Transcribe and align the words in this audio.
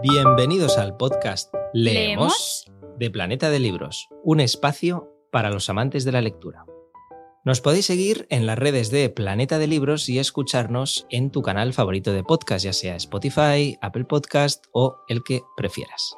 Bienvenidos 0.00 0.78
al 0.78 0.96
podcast 0.96 1.52
Leemos, 1.72 2.70
de 3.00 3.10
Planeta 3.10 3.50
de 3.50 3.58
Libros, 3.58 4.08
un 4.22 4.38
espacio 4.38 5.12
para 5.32 5.50
los 5.50 5.68
amantes 5.70 6.04
de 6.04 6.12
la 6.12 6.20
lectura. 6.20 6.66
Nos 7.44 7.60
podéis 7.60 7.86
seguir 7.86 8.28
en 8.30 8.46
las 8.46 8.56
redes 8.56 8.92
de 8.92 9.10
Planeta 9.10 9.58
de 9.58 9.66
Libros 9.66 10.08
y 10.08 10.20
escucharnos 10.20 11.08
en 11.10 11.32
tu 11.32 11.42
canal 11.42 11.72
favorito 11.72 12.12
de 12.12 12.22
podcast, 12.22 12.64
ya 12.64 12.72
sea 12.72 12.94
Spotify, 12.94 13.76
Apple 13.80 14.04
Podcast 14.04 14.66
o 14.72 14.98
el 15.08 15.24
que 15.24 15.42
prefieras. 15.56 16.14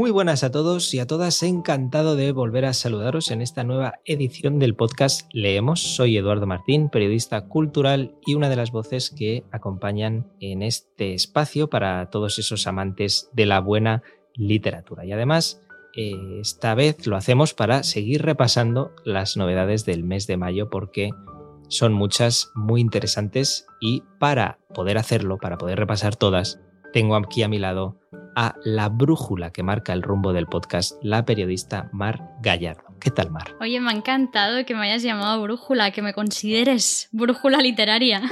Muy 0.00 0.10
buenas 0.12 0.44
a 0.44 0.50
todos 0.50 0.94
y 0.94 0.98
a 0.98 1.06
todas, 1.06 1.42
encantado 1.42 2.16
de 2.16 2.32
volver 2.32 2.64
a 2.64 2.72
saludaros 2.72 3.30
en 3.30 3.42
esta 3.42 3.64
nueva 3.64 4.00
edición 4.06 4.58
del 4.58 4.74
podcast 4.74 5.28
Leemos. 5.34 5.82
Soy 5.82 6.16
Eduardo 6.16 6.46
Martín, 6.46 6.88
periodista 6.88 7.48
cultural 7.48 8.14
y 8.24 8.32
una 8.32 8.48
de 8.48 8.56
las 8.56 8.70
voces 8.70 9.10
que 9.10 9.44
acompañan 9.52 10.32
en 10.40 10.62
este 10.62 11.12
espacio 11.12 11.68
para 11.68 12.08
todos 12.08 12.38
esos 12.38 12.66
amantes 12.66 13.28
de 13.34 13.44
la 13.44 13.60
buena 13.60 14.02
literatura. 14.34 15.04
Y 15.04 15.12
además, 15.12 15.60
eh, 15.94 16.14
esta 16.40 16.74
vez 16.74 17.06
lo 17.06 17.16
hacemos 17.16 17.52
para 17.52 17.82
seguir 17.82 18.22
repasando 18.22 18.92
las 19.04 19.36
novedades 19.36 19.84
del 19.84 20.02
mes 20.02 20.26
de 20.26 20.38
mayo 20.38 20.70
porque 20.70 21.10
son 21.68 21.92
muchas 21.92 22.52
muy 22.54 22.80
interesantes 22.80 23.66
y 23.82 24.02
para 24.18 24.60
poder 24.74 24.96
hacerlo, 24.96 25.36
para 25.36 25.58
poder 25.58 25.78
repasar 25.78 26.16
todas, 26.16 26.58
tengo 26.94 27.16
aquí 27.16 27.42
a 27.42 27.48
mi 27.48 27.58
lado 27.58 28.00
a 28.36 28.54
la 28.64 28.88
brújula 28.88 29.52
que 29.52 29.62
marca 29.62 29.92
el 29.92 30.02
rumbo 30.02 30.32
del 30.32 30.46
podcast, 30.46 30.92
la 31.02 31.24
periodista 31.24 31.88
Mar 31.92 32.20
Gallardo. 32.40 32.96
¿Qué 33.00 33.10
tal, 33.10 33.30
Mar? 33.30 33.56
Oye, 33.60 33.80
me 33.80 33.90
ha 33.90 33.94
encantado 33.94 34.64
que 34.64 34.74
me 34.74 34.86
hayas 34.86 35.02
llamado 35.02 35.42
brújula, 35.42 35.90
que 35.90 36.02
me 36.02 36.14
consideres 36.14 37.08
brújula 37.12 37.58
literaria. 37.58 38.22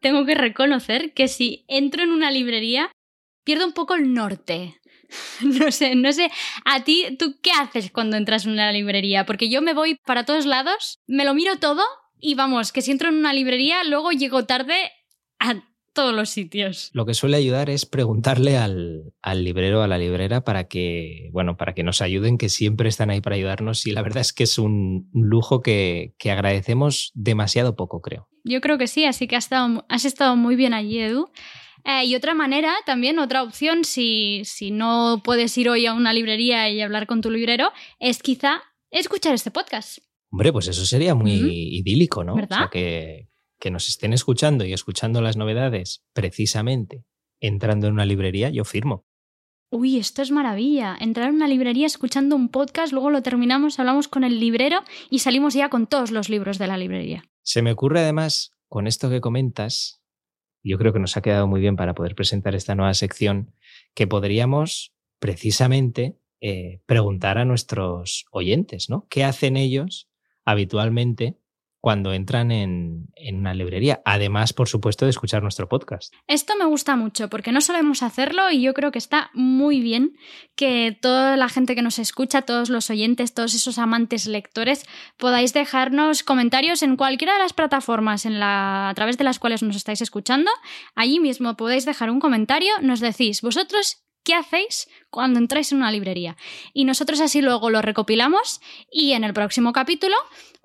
Tengo 0.00 0.24
que 0.24 0.34
reconocer 0.34 1.12
que 1.12 1.28
si 1.28 1.64
entro 1.68 2.02
en 2.02 2.10
una 2.10 2.30
librería, 2.30 2.90
pierdo 3.44 3.66
un 3.66 3.72
poco 3.72 3.94
el 3.94 4.12
norte. 4.14 4.76
No 5.42 5.72
sé, 5.72 5.96
no 5.96 6.12
sé. 6.12 6.30
A 6.64 6.84
ti, 6.84 7.16
¿tú 7.18 7.34
qué 7.42 7.50
haces 7.50 7.90
cuando 7.90 8.16
entras 8.16 8.46
en 8.46 8.52
una 8.52 8.70
librería? 8.70 9.26
Porque 9.26 9.50
yo 9.50 9.60
me 9.60 9.74
voy 9.74 9.96
para 10.06 10.24
todos 10.24 10.46
lados, 10.46 11.00
me 11.08 11.24
lo 11.24 11.34
miro 11.34 11.58
todo 11.58 11.82
y 12.20 12.34
vamos, 12.34 12.70
que 12.70 12.82
si 12.82 12.92
entro 12.92 13.08
en 13.08 13.16
una 13.16 13.32
librería, 13.32 13.82
luego 13.82 14.12
llego 14.12 14.44
tarde 14.44 14.92
a 15.40 15.62
todos 15.92 16.14
los 16.14 16.30
sitios. 16.30 16.90
Lo 16.92 17.06
que 17.06 17.14
suele 17.14 17.36
ayudar 17.36 17.70
es 17.70 17.86
preguntarle 17.86 18.56
al, 18.56 19.12
al, 19.22 19.44
librero, 19.44 19.82
a 19.82 19.88
la 19.88 19.98
librera, 19.98 20.42
para 20.42 20.64
que, 20.68 21.30
bueno, 21.32 21.56
para 21.56 21.74
que 21.74 21.82
nos 21.82 22.00
ayuden, 22.02 22.38
que 22.38 22.48
siempre 22.48 22.88
están 22.88 23.10
ahí 23.10 23.20
para 23.20 23.36
ayudarnos. 23.36 23.86
Y 23.86 23.92
la 23.92 24.02
verdad 24.02 24.20
es 24.20 24.32
que 24.32 24.44
es 24.44 24.58
un, 24.58 25.10
lujo 25.12 25.62
que, 25.62 26.14
que 26.18 26.30
agradecemos 26.30 27.10
demasiado 27.14 27.76
poco, 27.76 28.00
creo. 28.00 28.28
Yo 28.44 28.60
creo 28.60 28.78
que 28.78 28.86
sí, 28.86 29.04
así 29.04 29.26
que 29.26 29.36
has 29.36 29.44
estado, 29.44 29.84
has 29.88 30.04
estado 30.04 30.36
muy 30.36 30.56
bien 30.56 30.74
allí, 30.74 31.00
Edu. 31.00 31.30
Eh, 31.84 32.04
y 32.04 32.14
otra 32.14 32.34
manera, 32.34 32.74
también 32.86 33.18
otra 33.18 33.42
opción, 33.42 33.84
si, 33.84 34.42
si 34.44 34.70
no 34.70 35.22
puedes 35.24 35.56
ir 35.56 35.68
hoy 35.68 35.86
a 35.86 35.94
una 35.94 36.12
librería 36.12 36.68
y 36.70 36.80
hablar 36.80 37.06
con 37.06 37.20
tu 37.20 37.30
librero, 37.30 37.70
es 37.98 38.22
quizá 38.22 38.62
escuchar 38.90 39.34
este 39.34 39.50
podcast. 39.50 39.98
Hombre, 40.30 40.52
pues 40.52 40.68
eso 40.68 40.84
sería 40.84 41.14
muy 41.14 41.32
idílico, 41.32 42.22
¿no? 42.22 42.36
¿Verdad? 42.36 42.58
O 42.58 42.60
sea, 42.62 42.68
que, 42.70 43.29
que 43.60 43.70
nos 43.70 43.88
estén 43.88 44.12
escuchando 44.12 44.64
y 44.64 44.72
escuchando 44.72 45.20
las 45.20 45.36
novedades 45.36 46.02
precisamente 46.12 47.04
entrando 47.40 47.86
en 47.86 47.94
una 47.94 48.06
librería, 48.06 48.50
yo 48.50 48.64
firmo. 48.64 49.06
Uy, 49.70 49.98
esto 49.98 50.20
es 50.20 50.30
maravilla. 50.30 50.96
Entrar 51.00 51.28
en 51.28 51.36
una 51.36 51.46
librería 51.46 51.86
escuchando 51.86 52.34
un 52.34 52.48
podcast, 52.48 52.92
luego 52.92 53.10
lo 53.10 53.22
terminamos, 53.22 53.78
hablamos 53.78 54.08
con 54.08 54.24
el 54.24 54.40
librero 54.40 54.80
y 55.10 55.20
salimos 55.20 55.54
ya 55.54 55.68
con 55.68 55.86
todos 55.86 56.10
los 56.10 56.28
libros 56.28 56.58
de 56.58 56.66
la 56.66 56.76
librería. 56.76 57.24
Se 57.42 57.62
me 57.62 57.72
ocurre 57.72 58.00
además, 58.00 58.52
con 58.68 58.86
esto 58.86 59.08
que 59.08 59.20
comentas, 59.20 60.02
yo 60.62 60.76
creo 60.76 60.92
que 60.92 60.98
nos 60.98 61.16
ha 61.16 61.22
quedado 61.22 61.46
muy 61.46 61.60
bien 61.60 61.76
para 61.76 61.94
poder 61.94 62.14
presentar 62.14 62.54
esta 62.54 62.74
nueva 62.74 62.94
sección, 62.94 63.54
que 63.94 64.06
podríamos 64.06 64.92
precisamente 65.20 66.18
eh, 66.40 66.80
preguntar 66.86 67.38
a 67.38 67.44
nuestros 67.44 68.26
oyentes, 68.32 68.90
¿no? 68.90 69.06
¿Qué 69.08 69.24
hacen 69.24 69.56
ellos 69.56 70.10
habitualmente 70.44 71.38
cuando 71.80 72.12
entran 72.12 72.50
en, 72.50 73.08
en, 73.16 73.36
una 73.36 73.54
librería. 73.54 74.02
Además, 74.04 74.52
por 74.52 74.68
supuesto, 74.68 75.06
de 75.06 75.10
escuchar 75.10 75.42
nuestro 75.42 75.68
podcast. 75.68 76.12
Esto 76.26 76.54
me 76.56 76.66
gusta 76.66 76.96
mucho 76.96 77.28
porque 77.28 77.52
no 77.52 77.60
solemos 77.60 78.02
hacerlo 78.02 78.50
y 78.50 78.60
yo 78.60 78.74
creo 78.74 78.92
que 78.92 78.98
está 78.98 79.30
muy 79.32 79.80
bien 79.80 80.16
que 80.56 80.96
toda 81.00 81.36
la 81.36 81.48
gente 81.48 81.74
que 81.74 81.82
nos 81.82 81.98
escucha, 81.98 82.42
todos 82.42 82.68
los 82.68 82.90
oyentes, 82.90 83.32
todos 83.32 83.54
esos 83.54 83.78
amantes 83.78 84.26
lectores, 84.26 84.84
podáis 85.16 85.54
dejarnos 85.54 86.22
comentarios 86.22 86.82
en 86.82 86.96
cualquiera 86.96 87.32
de 87.34 87.40
las 87.40 87.54
plataformas 87.54 88.26
en 88.26 88.38
la, 88.38 88.90
a 88.90 88.94
través 88.94 89.16
de 89.16 89.24
las 89.24 89.38
cuales 89.38 89.62
nos 89.62 89.76
estáis 89.76 90.02
escuchando. 90.02 90.50
Allí 90.94 91.18
mismo 91.18 91.56
podéis 91.56 91.86
dejar 91.86 92.10
un 92.10 92.20
comentario, 92.20 92.72
nos 92.82 93.00
decís, 93.00 93.40
vosotros 93.40 94.04
¿Qué 94.22 94.34
hacéis 94.34 94.88
cuando 95.08 95.38
entráis 95.38 95.72
en 95.72 95.78
una 95.78 95.90
librería? 95.90 96.36
Y 96.74 96.84
nosotros 96.84 97.20
así 97.20 97.40
luego 97.40 97.70
lo 97.70 97.80
recopilamos 97.82 98.60
y 98.90 99.12
en 99.12 99.24
el 99.24 99.32
próximo 99.32 99.72
capítulo 99.72 100.14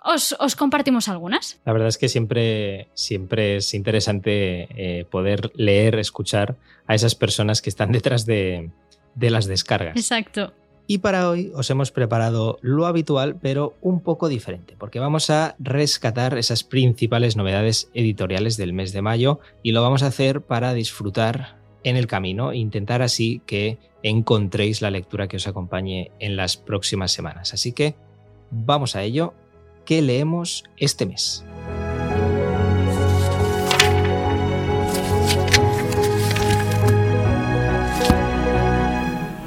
os, 0.04 0.36
os 0.40 0.56
compartimos 0.56 1.08
algunas. 1.08 1.60
La 1.66 1.74
verdad 1.74 1.88
es 1.88 1.98
que 1.98 2.10
siempre, 2.10 2.90
siempre 2.94 3.58
es 3.58 3.74
interesante 3.74 4.68
eh, 4.76 5.06
poder 5.06 5.52
leer, 5.56 5.98
escuchar 6.00 6.58
a 6.86 6.96
esas 6.96 7.16
personas 7.16 7.62
que 7.62 7.70
están 7.70 7.92
detrás 7.92 8.26
de, 8.26 8.70
de 9.16 9.30
las 9.30 9.46
descargas. 9.46 9.96
Exacto. 9.96 10.54
Y 10.88 11.00
para 11.00 11.30
hoy 11.30 11.52
os 11.56 11.70
hemos 11.72 11.92
preparado 11.92 12.60
lo 12.62 12.86
habitual, 12.86 13.38
pero 13.42 13.76
un 13.82 14.02
poco 14.02 14.30
diferente, 14.30 14.76
porque 14.78 15.00
vamos 15.00 15.32
a 15.32 15.56
rescatar 15.58 16.38
esas 16.38 16.64
principales 16.64 17.36
novedades 17.36 17.90
editoriales 17.96 18.56
del 18.58 18.74
mes 18.74 18.94
de 18.94 19.02
mayo 19.02 19.40
y 19.64 19.72
lo 19.72 19.82
vamos 19.82 20.04
a 20.04 20.08
hacer 20.08 20.42
para 20.42 20.76
disfrutar 20.76 21.65
en 21.86 21.98
el 21.98 22.08
camino 22.08 22.52
intentar 22.52 23.04
así 23.04 23.42
que 23.46 23.78
encontréis 24.02 24.82
la 24.82 24.90
lectura 24.90 25.28
que 25.28 25.38
os 25.38 25.48
acompañe 25.48 26.12
en 26.20 26.36
las 26.36 26.58
próximas 26.58 27.12
semanas. 27.12 27.54
Así 27.54 27.72
que 27.72 27.96
vamos 28.50 28.96
a 28.96 29.04
ello. 29.04 29.34
¿Qué 29.86 30.02
leemos 30.02 30.64
este 30.78 31.06
mes? 31.06 31.46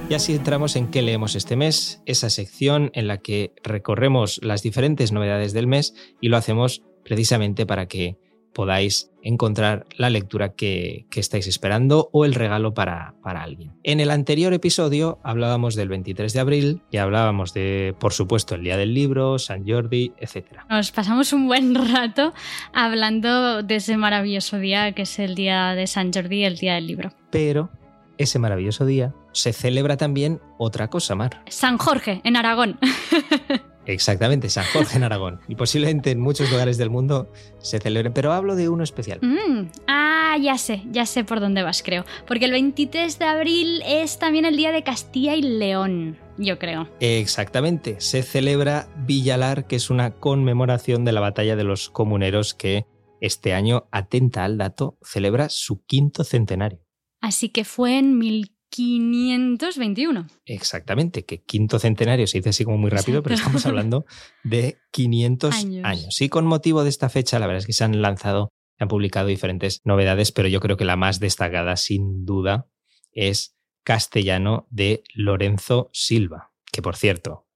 Y 0.08 0.14
así 0.14 0.32
entramos 0.32 0.76
en 0.76 0.92
qué 0.92 1.02
leemos 1.02 1.34
este 1.34 1.56
mes, 1.56 2.00
esa 2.06 2.30
sección 2.30 2.92
en 2.94 3.08
la 3.08 3.18
que 3.18 3.52
recorremos 3.64 4.40
las 4.44 4.62
diferentes 4.62 5.10
novedades 5.10 5.52
del 5.52 5.66
mes 5.66 5.94
y 6.20 6.28
lo 6.28 6.36
hacemos 6.36 6.82
precisamente 7.04 7.66
para 7.66 7.88
que 7.88 8.16
podáis 8.52 9.10
encontrar 9.22 9.86
la 9.96 10.10
lectura 10.10 10.54
que, 10.54 11.06
que 11.10 11.20
estáis 11.20 11.46
esperando 11.46 12.08
o 12.12 12.24
el 12.24 12.34
regalo 12.34 12.74
para, 12.74 13.14
para, 13.22 13.42
alguien. 13.42 13.72
En 13.82 14.00
el 14.00 14.10
anterior 14.10 14.52
episodio 14.52 15.18
hablábamos 15.22 15.74
del 15.74 15.88
23 15.88 16.32
de 16.32 16.40
abril 16.40 16.82
y 16.90 16.96
hablábamos 16.96 17.52
de, 17.52 17.94
por 17.98 18.12
supuesto, 18.12 18.54
el 18.54 18.64
Día 18.64 18.76
del 18.76 18.94
Libro, 18.94 19.38
San 19.38 19.66
Jordi, 19.66 20.12
etc. 20.18 20.46
Nos 20.70 20.92
pasamos 20.92 21.32
un 21.32 21.46
buen 21.46 21.74
rato 21.74 22.32
hablando 22.72 23.62
de 23.62 23.76
ese 23.76 23.96
maravilloso 23.96 24.58
día 24.58 24.92
que 24.92 25.02
es 25.02 25.18
el 25.18 25.34
Día 25.34 25.74
de 25.74 25.86
San 25.86 26.12
Jordi, 26.12 26.44
el 26.44 26.56
Día 26.56 26.74
del 26.74 26.86
Libro. 26.86 27.12
Pero 27.30 27.70
ese 28.18 28.38
maravilloso 28.38 28.84
día 28.84 29.14
se 29.32 29.52
celebra 29.52 29.96
también 29.96 30.40
otra 30.58 30.88
cosa, 30.88 31.14
Mar. 31.14 31.42
San 31.48 31.78
Jorge, 31.78 32.20
en 32.24 32.36
Aragón. 32.36 32.78
Exactamente, 33.88 34.50
San 34.50 34.66
Jorge 34.70 34.98
en 34.98 35.02
Aragón. 35.02 35.40
Y 35.48 35.54
posiblemente 35.54 36.10
en 36.10 36.20
muchos 36.20 36.50
lugares 36.50 36.76
del 36.76 36.90
mundo 36.90 37.32
se 37.58 37.78
celebren, 37.78 38.12
pero 38.12 38.34
hablo 38.34 38.54
de 38.54 38.68
uno 38.68 38.84
especial. 38.84 39.18
Mm, 39.22 39.70
ah, 39.86 40.36
ya 40.38 40.58
sé, 40.58 40.82
ya 40.90 41.06
sé 41.06 41.24
por 41.24 41.40
dónde 41.40 41.62
vas, 41.62 41.82
creo. 41.82 42.04
Porque 42.26 42.44
el 42.44 42.50
23 42.50 43.18
de 43.18 43.24
abril 43.24 43.82
es 43.86 44.18
también 44.18 44.44
el 44.44 44.58
Día 44.58 44.72
de 44.72 44.82
Castilla 44.82 45.34
y 45.34 45.40
León, 45.40 46.18
yo 46.36 46.58
creo. 46.58 46.86
Exactamente, 47.00 47.96
se 47.98 48.22
celebra 48.22 48.88
Villalar, 49.06 49.66
que 49.66 49.76
es 49.76 49.88
una 49.88 50.10
conmemoración 50.10 51.06
de 51.06 51.12
la 51.12 51.20
batalla 51.20 51.56
de 51.56 51.64
los 51.64 51.88
comuneros 51.88 52.52
que 52.52 52.84
este 53.22 53.54
año, 53.54 53.88
atenta 53.90 54.44
al 54.44 54.58
dato, 54.58 54.98
celebra 55.02 55.48
su 55.48 55.82
quinto 55.86 56.24
centenario. 56.24 56.80
Así 57.22 57.48
que 57.48 57.64
fue 57.64 57.98
en 57.98 58.18
1521. 58.76 60.26
Exactamente, 60.46 61.24
que 61.24 61.42
quinto 61.42 61.78
centenario 61.78 62.26
se 62.26 62.38
dice 62.38 62.50
así 62.50 62.64
como 62.64 62.78
muy 62.78 62.90
rápido, 62.90 63.18
Exacto. 63.18 63.22
pero 63.24 63.34
estamos 63.34 63.66
hablando 63.66 64.04
de 64.44 64.78
500 64.92 65.54
Años. 65.54 65.84
años. 65.84 66.20
Y 66.20 66.28
con 66.28 66.46
motivo 66.46 66.82
de 66.82 66.90
esta 66.90 67.08
fecha, 67.08 67.38
la 67.38 67.46
verdad 67.46 67.60
es 67.60 67.66
que 67.66 67.72
se 67.72 67.84
han 67.84 68.00
lanzado, 68.02 68.50
se 68.76 68.84
han 68.84 68.88
publicado 68.88 69.26
diferentes 69.28 69.80
novedades, 69.84 70.32
pero 70.32 70.48
yo 70.48 70.60
creo 70.60 70.76
que 70.76 70.84
la 70.84 70.96
más 70.96 71.20
destacada, 71.20 71.76
sin 71.76 72.24
duda, 72.24 72.66
es 73.12 73.56
Castellano 73.84 74.66
de 74.70 75.02
Lorenzo 75.14 75.90
Silva, 75.92 76.52
que 76.70 76.82
por 76.82 76.96
cierto, 76.96 77.46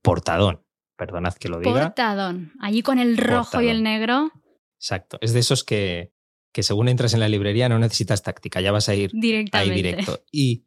portadón, 0.00 0.64
perdonad 0.96 1.34
que 1.34 1.48
lo 1.48 1.58
diga. 1.58 1.72
Portadón. 1.88 2.52
Allí 2.60 2.82
con 2.82 2.98
el 2.98 3.16
rojo 3.18 3.42
Portadón. 3.52 3.64
y 3.66 3.68
el 3.68 3.82
negro 3.82 4.30
Exacto, 4.78 5.18
es 5.20 5.32
de 5.32 5.40
esos 5.40 5.62
que, 5.62 6.12
que 6.52 6.62
según 6.62 6.88
entras 6.88 7.14
en 7.14 7.20
la 7.20 7.28
librería 7.28 7.68
no 7.68 7.78
necesitas 7.78 8.22
táctica, 8.22 8.60
ya 8.60 8.72
vas 8.72 8.88
a 8.88 8.94
ir 8.94 9.12
ahí 9.52 9.70
directo. 9.70 10.22
Y 10.30 10.64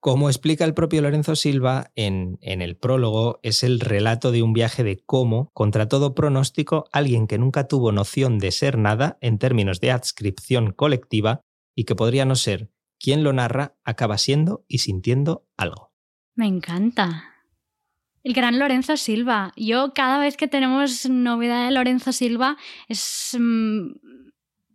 Como 0.00 0.28
explica 0.28 0.64
el 0.64 0.74
propio 0.74 1.02
Lorenzo 1.02 1.34
Silva 1.34 1.90
en, 1.96 2.38
en, 2.40 2.62
el 2.62 2.76
prólogo, 2.76 3.40
es 3.42 3.64
el 3.64 3.80
relato 3.80 4.30
de 4.30 4.42
un 4.42 4.52
viaje 4.52 4.84
de 4.84 5.02
cómo, 5.04 5.50
contra 5.54 5.88
todo 5.88 6.14
pronóstico, 6.14 6.84
alguien 6.92 7.26
que 7.26 7.38
nunca 7.38 7.66
tuvo 7.66 7.90
noción 7.90 8.38
de 8.38 8.52
ser 8.52 8.78
nada 8.78 9.18
en 9.20 9.38
términos 9.38 9.80
de 9.80 9.90
adscripción 9.90 10.72
colectiva 10.72 11.40
y 11.74 11.84
que 11.84 11.96
podría 11.96 12.24
no 12.24 12.36
ser 12.36 12.70
quien 12.98 13.22
lo 13.22 13.32
narra, 13.32 13.76
acaba 13.84 14.18
siendo 14.18 14.64
y 14.68 14.78
sintiendo 14.78 15.46
algo. 15.56 15.92
Me 16.34 16.46
encanta. 16.46 17.34
El 18.22 18.34
gran 18.34 18.58
Lorenzo 18.58 18.96
Silva. 18.96 19.52
Yo 19.56 19.92
cada 19.94 20.18
vez 20.18 20.36
que 20.36 20.48
tenemos 20.48 21.08
novedad 21.08 21.66
de 21.66 21.72
Lorenzo 21.72 22.12
Silva 22.12 22.56
es 22.88 23.36
mm, 23.38 23.90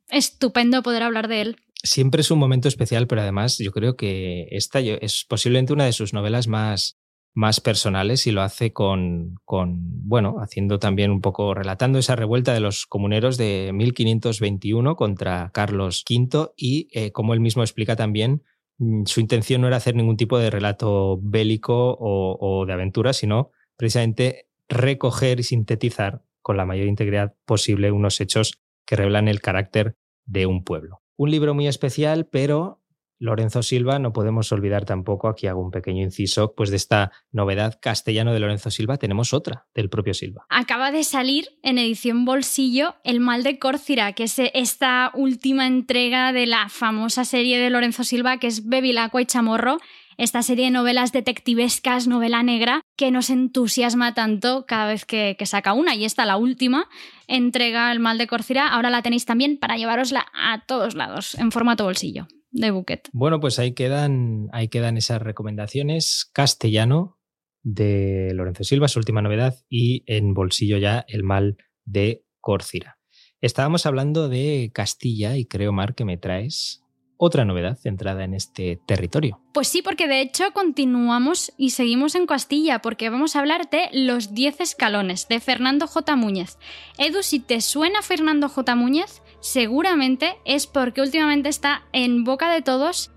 estupendo 0.09 0.83
poder 0.83 1.03
hablar 1.03 1.27
de 1.27 1.41
él. 1.41 1.57
Siempre 1.83 2.21
es 2.21 2.31
un 2.31 2.39
momento 2.39 2.67
especial, 2.67 3.07
pero 3.07 3.21
además 3.21 3.57
yo 3.57 3.71
creo 3.71 3.95
que 3.95 4.47
esta 4.51 4.79
es 4.79 5.25
posiblemente 5.27 5.73
una 5.73 5.85
de 5.85 5.91
sus 5.91 6.13
novelas 6.13 6.47
más, 6.47 6.97
más 7.33 7.59
personales 7.59 8.25
y 8.27 8.31
lo 8.31 8.41
hace 8.41 8.71
con, 8.71 9.35
con, 9.43 9.79
bueno, 10.07 10.37
haciendo 10.39 10.79
también 10.79 11.11
un 11.11 11.19
poco, 11.19 11.53
relatando 11.53 11.99
esa 11.99 12.15
revuelta 12.15 12.53
de 12.53 12.61
los 12.61 12.85
comuneros 12.85 13.37
de 13.37 13.71
1521 13.73 14.95
contra 14.95 15.51
Carlos 15.53 16.05
V 16.09 16.51
y, 16.55 16.87
eh, 16.93 17.11
como 17.11 17.33
él 17.33 17.41
mismo 17.41 17.63
explica 17.63 17.95
también, 17.95 18.43
mm, 18.77 19.03
su 19.05 19.19
intención 19.19 19.61
no 19.61 19.67
era 19.67 19.77
hacer 19.77 19.95
ningún 19.95 20.15
tipo 20.15 20.37
de 20.37 20.49
relato 20.49 21.19
bélico 21.21 21.97
o, 21.99 22.37
o 22.39 22.65
de 22.65 22.73
aventura, 22.73 23.11
sino 23.11 23.51
precisamente 23.75 24.47
recoger 24.69 25.39
y 25.39 25.43
sintetizar 25.43 26.23
con 26.41 26.55
la 26.55 26.65
mayor 26.65 26.87
integridad 26.87 27.33
posible 27.45 27.91
unos 27.91 28.21
hechos 28.21 28.62
que 28.85 28.95
revelan 28.95 29.27
el 29.27 29.41
carácter 29.41 29.95
de 30.25 30.45
un 30.45 30.63
pueblo. 30.63 31.01
Un 31.15 31.31
libro 31.31 31.53
muy 31.53 31.67
especial, 31.67 32.27
pero 32.27 32.83
Lorenzo 33.23 33.63
Silva, 33.63 33.99
no 33.99 34.11
podemos 34.11 34.51
olvidar 34.51 34.83
tampoco, 34.83 35.29
aquí 35.29 35.47
hago 35.47 35.61
un 35.61 35.71
pequeño 35.71 36.03
inciso, 36.03 36.53
pues 36.55 36.69
de 36.69 36.75
esta 36.75 37.13
novedad 37.31 37.79
castellano 37.81 38.33
de 38.33 38.41
Lorenzo 38.41 38.69
Silva 38.69 38.97
tenemos 38.97 39.33
otra 39.33 39.65
del 39.73 39.89
propio 39.89 40.13
Silva. 40.13 40.45
Acaba 40.49 40.91
de 40.91 41.05
salir 41.05 41.47
en 41.63 41.77
edición 41.77 42.25
bolsillo 42.25 42.95
El 43.05 43.21
mal 43.21 43.43
de 43.43 43.59
Córcira, 43.59 44.11
que 44.11 44.23
es 44.23 44.39
esta 44.39 45.11
última 45.13 45.67
entrega 45.67 46.33
de 46.33 46.47
la 46.47 46.67
famosa 46.67 47.23
serie 47.23 47.59
de 47.59 47.69
Lorenzo 47.69 48.03
Silva 48.03 48.39
que 48.39 48.47
es 48.47 48.67
Bevilacqua 48.67 49.21
y 49.21 49.25
Chamorro, 49.25 49.77
esta 50.17 50.43
serie 50.43 50.65
de 50.65 50.71
novelas 50.71 51.11
detectivescas, 51.11 52.07
novela 52.07 52.43
negra, 52.43 52.81
que 52.95 53.11
nos 53.11 53.29
entusiasma 53.29 54.13
tanto 54.13 54.65
cada 54.65 54.87
vez 54.87 55.05
que, 55.05 55.35
saca 55.45 55.73
una. 55.73 55.95
Y 55.95 56.05
esta, 56.05 56.25
la 56.25 56.37
última, 56.37 56.87
entrega 57.27 57.91
El 57.91 57.99
mal 57.99 58.17
de 58.17 58.27
Corcira. 58.27 58.67
Ahora 58.67 58.89
la 58.89 59.01
tenéis 59.01 59.25
también 59.25 59.57
para 59.57 59.77
llevarosla 59.77 60.25
a 60.33 60.65
todos 60.65 60.95
lados, 60.95 61.35
en 61.35 61.51
formato 61.51 61.83
bolsillo 61.83 62.27
de 62.51 62.71
buquet. 62.71 63.09
Bueno, 63.11 63.39
pues 63.39 63.59
ahí 63.59 63.73
quedan, 63.73 64.47
ahí 64.53 64.67
quedan 64.67 64.97
esas 64.97 65.21
recomendaciones. 65.21 66.29
Castellano 66.33 67.19
de 67.63 68.31
Lorenzo 68.33 68.63
Silva, 68.63 68.87
su 68.87 68.99
última 68.99 69.21
novedad, 69.21 69.55
y 69.69 70.03
en 70.05 70.33
bolsillo 70.33 70.77
ya 70.77 71.03
El 71.07 71.23
mal 71.23 71.57
de 71.85 72.25
Córcira. 72.39 72.99
Estábamos 73.41 73.85
hablando 73.85 74.29
de 74.29 74.71
Castilla 74.73 75.37
y 75.37 75.45
creo, 75.45 75.73
Mar, 75.73 75.95
que 75.95 76.05
me 76.05 76.17
traes 76.17 76.82
otra 77.23 77.45
novedad 77.45 77.77
centrada 77.77 78.23
en 78.23 78.33
este 78.33 78.79
territorio. 78.85 79.39
Pues 79.53 79.67
sí, 79.67 79.81
porque 79.81 80.07
de 80.07 80.21
hecho 80.21 80.51
continuamos 80.53 81.53
y 81.57 81.69
seguimos 81.69 82.15
en 82.15 82.25
Castilla, 82.25 82.79
porque 82.79 83.09
vamos 83.09 83.35
a 83.35 83.39
hablar 83.39 83.69
de 83.69 83.89
Los 83.93 84.33
Diez 84.33 84.59
Escalones, 84.59 85.27
de 85.27 85.39
Fernando 85.39 85.87
J. 85.87 86.15
Muñez. 86.15 86.57
Edu, 86.97 87.23
si 87.23 87.39
te 87.39 87.61
suena 87.61 88.01
Fernando 88.01 88.49
J. 88.49 88.75
Muñez, 88.75 89.21
seguramente 89.39 90.35
es 90.45 90.67
porque 90.67 91.01
últimamente 91.01 91.49
está 91.49 91.83
en 91.93 92.23
boca 92.23 92.51
de 92.51 92.61
todos 92.61 93.11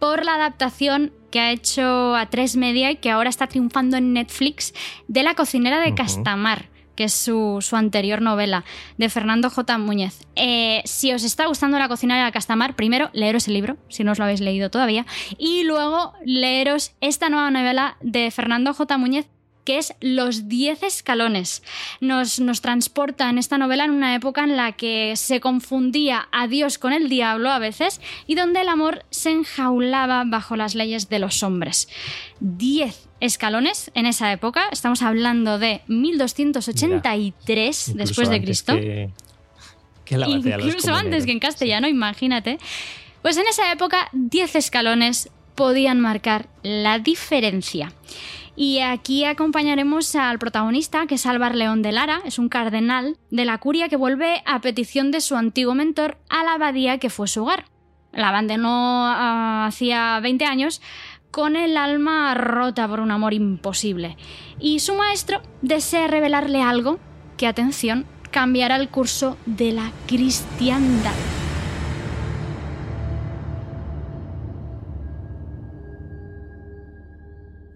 por 0.00 0.24
la 0.24 0.34
adaptación 0.34 1.12
que 1.30 1.38
ha 1.38 1.52
hecho 1.52 2.16
a 2.16 2.28
tres 2.28 2.56
media 2.56 2.90
y 2.90 2.96
que 2.96 3.10
ahora 3.10 3.30
está 3.30 3.46
triunfando 3.46 3.96
en 3.96 4.12
Netflix 4.12 4.74
de 5.06 5.22
La 5.22 5.34
cocinera 5.34 5.80
de 5.80 5.94
Castamar 5.94 6.71
que 6.94 7.04
es 7.04 7.14
su, 7.14 7.60
anterior 7.72 8.22
novela, 8.22 8.64
de 8.98 9.08
Fernando 9.08 9.50
J. 9.50 9.78
Muñez. 9.78 10.20
Eh, 10.36 10.82
si 10.84 11.12
os 11.12 11.24
está 11.24 11.46
gustando 11.46 11.78
La 11.78 11.88
cocinera 11.88 12.24
de 12.24 12.32
Castamar, 12.32 12.76
primero 12.76 13.10
leeros 13.12 13.48
el 13.48 13.54
libro, 13.54 13.76
si 13.88 14.04
no 14.04 14.12
os 14.12 14.18
lo 14.18 14.24
habéis 14.24 14.40
leído 14.40 14.70
todavía, 14.70 15.06
y 15.38 15.64
luego 15.64 16.12
leeros 16.24 16.92
esta 17.00 17.28
nueva 17.28 17.50
novela 17.50 17.96
de 18.00 18.30
Fernando 18.30 18.74
J. 18.74 18.98
Muñez 18.98 19.26
que 19.64 19.78
es 19.78 19.94
Los 20.00 20.48
Diez 20.48 20.82
Escalones. 20.82 21.62
Nos, 22.00 22.40
nos, 22.40 22.60
transporta 22.60 23.30
en 23.30 23.38
esta 23.38 23.58
novela 23.58 23.84
en 23.84 23.92
una 23.92 24.14
época 24.14 24.44
en 24.44 24.56
la 24.56 24.72
que 24.72 25.14
se 25.16 25.40
confundía 25.40 26.28
a 26.32 26.46
Dios 26.46 26.78
con 26.78 26.92
el 26.92 27.08
diablo 27.08 27.50
a 27.50 27.58
veces 27.58 28.00
y 28.26 28.34
donde 28.34 28.60
el 28.60 28.68
amor 28.68 29.04
se 29.10 29.30
enjaulaba 29.30 30.24
bajo 30.26 30.56
las 30.56 30.74
leyes 30.74 31.08
de 31.08 31.18
los 31.18 31.42
hombres. 31.42 31.88
Diez 32.40 33.08
escalones 33.20 33.90
en 33.94 34.06
esa 34.06 34.32
época, 34.32 34.64
estamos 34.72 35.02
hablando 35.02 35.58
de 35.58 35.82
1283 35.86 37.92
después 37.94 38.28
de 38.28 38.42
Cristo. 38.42 38.76
incluso 40.10 40.94
antes 40.94 41.24
que 41.24 41.32
en 41.32 41.38
castellano, 41.38 41.88
imagínate. 41.88 42.58
Pues 43.22 43.36
en 43.36 43.46
esa 43.46 43.70
época, 43.70 44.08
diez 44.12 44.56
escalones 44.56 45.30
podían 45.54 46.00
marcar 46.00 46.48
la 46.62 46.98
diferencia. 46.98 47.92
Y 48.54 48.80
aquí 48.80 49.24
acompañaremos 49.24 50.14
al 50.14 50.38
protagonista, 50.38 51.06
que 51.06 51.14
es 51.14 51.24
Álvar 51.26 51.54
León 51.54 51.80
de 51.80 51.92
Lara, 51.92 52.20
es 52.24 52.38
un 52.38 52.48
cardenal 52.48 53.16
de 53.30 53.44
la 53.44 53.58
curia 53.58 53.88
que 53.88 53.96
vuelve 53.96 54.42
a 54.44 54.60
petición 54.60 55.10
de 55.10 55.20
su 55.22 55.36
antiguo 55.36 55.74
mentor 55.74 56.18
a 56.28 56.44
la 56.44 56.54
abadía 56.54 56.98
que 56.98 57.08
fue 57.08 57.28
su 57.28 57.42
hogar. 57.42 57.64
La 58.12 58.28
abandonó 58.28 59.04
uh, 59.04 59.66
hacía 59.66 60.20
20 60.20 60.44
años 60.44 60.82
con 61.30 61.56
el 61.56 61.78
alma 61.78 62.34
rota 62.34 62.86
por 62.86 63.00
un 63.00 63.10
amor 63.10 63.32
imposible. 63.32 64.18
Y 64.60 64.80
su 64.80 64.94
maestro 64.94 65.40
desea 65.62 66.06
revelarle 66.06 66.60
algo 66.60 66.98
que, 67.38 67.46
atención, 67.46 68.06
cambiará 68.30 68.76
el 68.76 68.90
curso 68.90 69.38
de 69.46 69.72
la 69.72 69.92
cristiandad. 70.06 71.41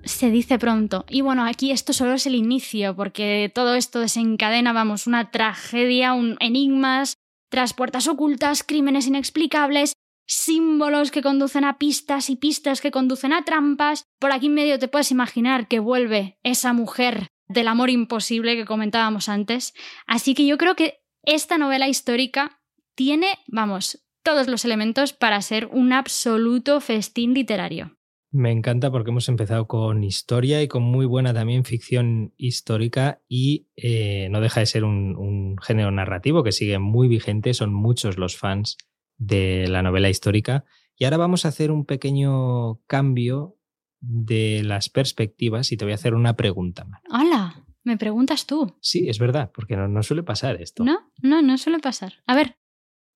Se 0.06 0.30
dice 0.30 0.58
pronto. 0.58 1.04
Y 1.08 1.20
bueno, 1.20 1.44
aquí 1.44 1.70
esto 1.70 1.92
solo 1.92 2.14
es 2.14 2.26
el 2.26 2.34
inicio, 2.34 2.96
porque 2.96 3.50
todo 3.54 3.74
esto 3.74 4.00
desencadena, 4.00 4.72
vamos, 4.72 5.06
una 5.06 5.30
tragedia, 5.30 6.14
un 6.14 6.36
enigmas, 6.40 7.14
tras 7.50 7.74
puertas 7.74 8.08
ocultas, 8.08 8.62
crímenes 8.62 9.06
inexplicables, 9.06 9.92
símbolos 10.26 11.10
que 11.10 11.22
conducen 11.22 11.64
a 11.64 11.78
pistas 11.78 12.30
y 12.30 12.36
pistas 12.36 12.80
que 12.80 12.90
conducen 12.90 13.32
a 13.32 13.44
trampas. 13.44 14.04
Por 14.18 14.32
aquí 14.32 14.46
en 14.46 14.54
medio 14.54 14.78
te 14.78 14.88
puedes 14.88 15.10
imaginar 15.10 15.68
que 15.68 15.78
vuelve 15.78 16.38
esa 16.42 16.72
mujer 16.72 17.28
del 17.48 17.68
amor 17.68 17.90
imposible 17.90 18.56
que 18.56 18.64
comentábamos 18.64 19.28
antes. 19.28 19.74
Así 20.06 20.34
que 20.34 20.46
yo 20.46 20.58
creo 20.58 20.74
que 20.74 21.00
esta 21.22 21.58
novela 21.58 21.88
histórica 21.88 22.60
tiene, 22.94 23.38
vamos, 23.46 24.04
todos 24.22 24.48
los 24.48 24.64
elementos 24.64 25.12
para 25.12 25.40
ser 25.42 25.66
un 25.66 25.92
absoluto 25.92 26.80
festín 26.80 27.34
literario. 27.34 27.95
Me 28.36 28.52
encanta 28.52 28.90
porque 28.90 29.12
hemos 29.12 29.30
empezado 29.30 29.66
con 29.66 30.04
historia 30.04 30.62
y 30.62 30.68
con 30.68 30.82
muy 30.82 31.06
buena 31.06 31.32
también 31.32 31.64
ficción 31.64 32.34
histórica 32.36 33.22
y 33.30 33.68
eh, 33.76 34.28
no 34.30 34.42
deja 34.42 34.60
de 34.60 34.66
ser 34.66 34.84
un, 34.84 35.56
género 35.62 35.90
narrativo 35.90 36.42
que 36.42 36.52
sigue 36.52 36.78
muy 36.78 37.08
vigente, 37.08 37.54
son 37.54 37.72
muchos 37.72 38.18
los 38.18 38.36
fans 38.36 38.76
de 39.16 39.68
la 39.68 39.82
novela 39.82 40.10
histórica. 40.10 40.66
Y 40.98 41.04
ahora 41.04 41.16
vamos 41.16 41.46
a 41.46 41.48
hacer 41.48 41.70
un 41.70 41.86
pequeño 41.86 42.82
cambio 42.86 43.56
de 44.00 44.62
las 44.62 44.90
perspectivas 44.90 45.72
y 45.72 45.78
te 45.78 45.86
voy 45.86 45.92
a 45.92 45.94
hacer 45.94 46.12
una 46.12 46.36
pregunta. 46.36 46.86
Hola, 47.10 47.64
¿me 47.84 47.96
preguntas 47.96 48.44
tú? 48.44 48.76
Sí, 48.82 49.08
es 49.08 49.18
verdad, 49.18 49.50
porque 49.54 49.76
no, 49.76 49.88
no 49.88 50.02
suele 50.02 50.22
pasar 50.22 50.60
esto. 50.60 50.84
No, 50.84 51.10
no, 51.22 51.40
no 51.40 51.56
suele 51.56 51.78
pasar. 51.78 52.12
A 52.26 52.34
ver. 52.34 52.58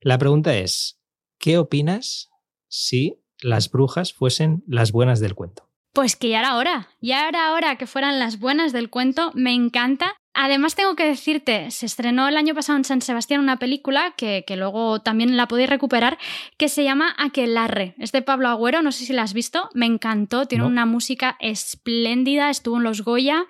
La 0.00 0.16
pregunta 0.16 0.56
es, 0.56 0.98
¿qué 1.38 1.58
opinas 1.58 2.30
si 2.68 3.20
las 3.42 3.70
brujas 3.70 4.12
fuesen 4.12 4.62
las 4.66 4.92
buenas 4.92 5.20
del 5.20 5.34
cuento. 5.34 5.70
Pues 5.92 6.14
que 6.14 6.28
ya 6.28 6.38
era 6.38 6.56
hora, 6.56 6.88
ya 7.00 7.28
era 7.28 7.52
hora 7.52 7.76
que 7.76 7.86
fueran 7.86 8.20
las 8.20 8.38
buenas 8.38 8.72
del 8.72 8.90
cuento, 8.90 9.32
me 9.34 9.52
encanta. 9.52 10.14
Además 10.32 10.76
tengo 10.76 10.94
que 10.94 11.04
decirte, 11.04 11.72
se 11.72 11.86
estrenó 11.86 12.28
el 12.28 12.36
año 12.36 12.54
pasado 12.54 12.78
en 12.78 12.84
San 12.84 13.02
Sebastián 13.02 13.40
una 13.40 13.58
película 13.58 14.14
que, 14.16 14.44
luego 14.56 15.00
también 15.00 15.36
la 15.36 15.48
podéis 15.48 15.68
recuperar, 15.68 16.16
que 16.56 16.68
se 16.68 16.84
llama 16.84 17.16
Aquelarre. 17.18 17.96
Es 17.98 18.12
de 18.12 18.22
Pablo 18.22 18.48
Agüero, 18.48 18.82
no 18.82 18.92
sé 18.92 19.04
si 19.04 19.12
la 19.12 19.22
has 19.22 19.34
visto, 19.34 19.68
me 19.74 19.86
encantó, 19.86 20.46
tiene 20.46 20.64
una 20.64 20.86
música 20.86 21.36
espléndida, 21.40 22.50
estuvo 22.50 22.76
en 22.76 22.84
los 22.84 23.02
Goya 23.02 23.46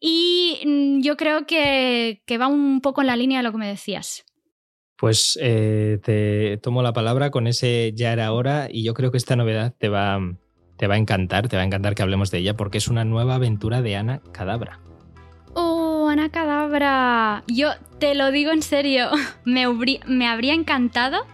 y 0.00 0.60
mm, 0.64 1.00
yo 1.02 1.18
creo 1.18 1.46
que, 1.46 2.22
que 2.26 2.38
va 2.38 2.46
un 2.46 2.80
poco 2.80 3.02
en 3.02 3.08
la 3.08 3.16
línea 3.16 3.40
de 3.40 3.42
lo 3.42 3.52
que 3.52 3.58
me 3.58 3.68
decías. 3.68 4.24
Pues 5.04 5.38
eh, 5.42 5.98
te 6.02 6.56
tomo 6.62 6.82
la 6.82 6.94
palabra 6.94 7.30
con 7.30 7.46
ese 7.46 7.92
ya 7.94 8.10
era 8.14 8.32
hora 8.32 8.68
y 8.72 8.84
yo 8.84 8.94
creo 8.94 9.10
que 9.10 9.18
esta 9.18 9.36
novedad 9.36 9.74
te 9.76 9.90
va, 9.90 10.18
te 10.78 10.86
va 10.86 10.94
a 10.94 10.96
encantar, 10.96 11.46
te 11.46 11.56
va 11.56 11.62
a 11.62 11.66
encantar 11.66 11.94
que 11.94 12.02
hablemos 12.02 12.30
de 12.30 12.38
ella 12.38 12.56
porque 12.56 12.78
es 12.78 12.88
una 12.88 13.04
nueva 13.04 13.34
aventura 13.34 13.82
de 13.82 13.96
Ana 13.96 14.22
Cadabra. 14.32 14.80
¡Oh, 15.52 16.08
Ana 16.08 16.30
Cadabra! 16.30 17.44
Yo 17.48 17.72
te 17.98 18.14
lo 18.14 18.30
digo 18.30 18.50
en 18.50 18.62
serio, 18.62 19.10
me, 19.44 19.66
me 20.06 20.26
habría 20.26 20.54
encantado 20.54 21.26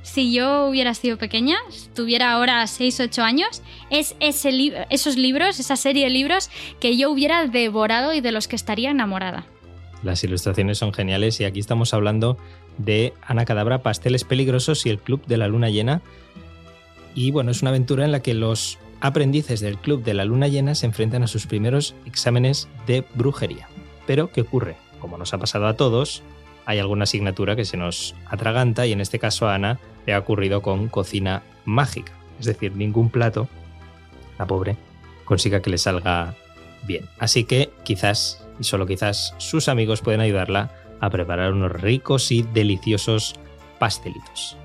si 0.00 0.32
yo 0.32 0.64
hubiera 0.64 0.94
sido 0.94 1.18
pequeña, 1.18 1.58
tuviera 1.94 2.32
ahora 2.32 2.66
6 2.66 2.98
8 2.98 3.22
años, 3.22 3.62
es 3.90 4.16
ese 4.20 4.86
esos 4.88 5.18
libros, 5.18 5.60
esa 5.60 5.76
serie 5.76 6.04
de 6.04 6.10
libros 6.10 6.48
que 6.80 6.96
yo 6.96 7.10
hubiera 7.10 7.46
devorado 7.46 8.14
y 8.14 8.22
de 8.22 8.32
los 8.32 8.48
que 8.48 8.56
estaría 8.56 8.90
enamorada. 8.90 9.44
Las 10.02 10.24
ilustraciones 10.24 10.78
son 10.78 10.94
geniales 10.94 11.40
y 11.40 11.44
aquí 11.44 11.60
estamos 11.60 11.92
hablando 11.92 12.38
de 12.78 13.12
Ana 13.22 13.44
Cadabra, 13.44 13.82
Pasteles 13.82 14.24
Peligrosos 14.24 14.86
y 14.86 14.90
el 14.90 14.98
Club 14.98 15.24
de 15.26 15.36
la 15.36 15.48
Luna 15.48 15.68
Llena. 15.68 16.00
Y 17.14 17.30
bueno, 17.30 17.50
es 17.50 17.62
una 17.62 17.70
aventura 17.70 18.04
en 18.04 18.12
la 18.12 18.20
que 18.20 18.34
los 18.34 18.78
aprendices 19.00 19.60
del 19.60 19.76
Club 19.76 20.02
de 20.02 20.14
la 20.14 20.24
Luna 20.24 20.48
Llena 20.48 20.74
se 20.74 20.86
enfrentan 20.86 21.22
a 21.22 21.28
sus 21.28 21.46
primeros 21.46 21.94
exámenes 22.06 22.68
de 22.86 23.04
brujería. 23.14 23.68
Pero, 24.06 24.30
¿qué 24.30 24.40
ocurre? 24.40 24.76
Como 25.00 25.18
nos 25.18 25.34
ha 25.34 25.38
pasado 25.38 25.66
a 25.66 25.74
todos, 25.74 26.22
hay 26.64 26.78
alguna 26.78 27.04
asignatura 27.04 27.56
que 27.56 27.64
se 27.64 27.76
nos 27.76 28.14
atraganta 28.26 28.86
y 28.86 28.92
en 28.92 29.00
este 29.00 29.18
caso 29.18 29.48
a 29.48 29.54
Ana 29.54 29.78
le 30.06 30.14
ha 30.14 30.18
ocurrido 30.18 30.62
con 30.62 30.88
cocina 30.88 31.42
mágica. 31.64 32.12
Es 32.40 32.46
decir, 32.46 32.74
ningún 32.74 33.10
plato, 33.10 33.48
la 34.38 34.46
pobre, 34.46 34.76
consiga 35.24 35.60
que 35.60 35.70
le 35.70 35.78
salga 35.78 36.34
bien. 36.86 37.06
Así 37.18 37.44
que 37.44 37.70
quizás, 37.84 38.44
y 38.60 38.64
solo 38.64 38.86
quizás, 38.86 39.34
sus 39.38 39.68
amigos 39.68 40.00
pueden 40.00 40.20
ayudarla 40.20 40.70
a 41.00 41.10
preparar 41.10 41.52
unos 41.52 41.72
ricos 41.72 42.30
y 42.30 42.42
deliciosos 42.42 43.34
pastelitos. 43.78 44.56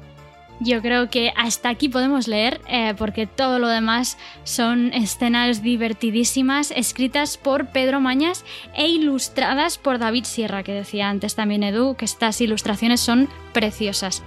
Yo 0.59 0.81
creo 0.81 1.09
que 1.09 1.33
hasta 1.35 1.69
aquí 1.69 1.89
podemos 1.89 2.27
leer, 2.27 2.61
eh, 2.67 2.93
porque 2.97 3.27
todo 3.27 3.59
lo 3.59 3.67
demás 3.67 4.17
son 4.43 4.93
escenas 4.93 5.61
divertidísimas, 5.61 6.71
escritas 6.71 7.37
por 7.37 7.67
Pedro 7.67 7.99
Mañas 7.99 8.45
e 8.75 8.87
ilustradas 8.87 9.77
por 9.77 9.97
David 9.99 10.23
Sierra, 10.23 10.63
que 10.63 10.73
decía 10.73 11.09
antes 11.09 11.35
también 11.35 11.63
Edu, 11.63 11.95
que 11.95 12.05
estas 12.05 12.39
ilustraciones 12.39 13.01
son 13.01 13.27
preciosas 13.51 14.23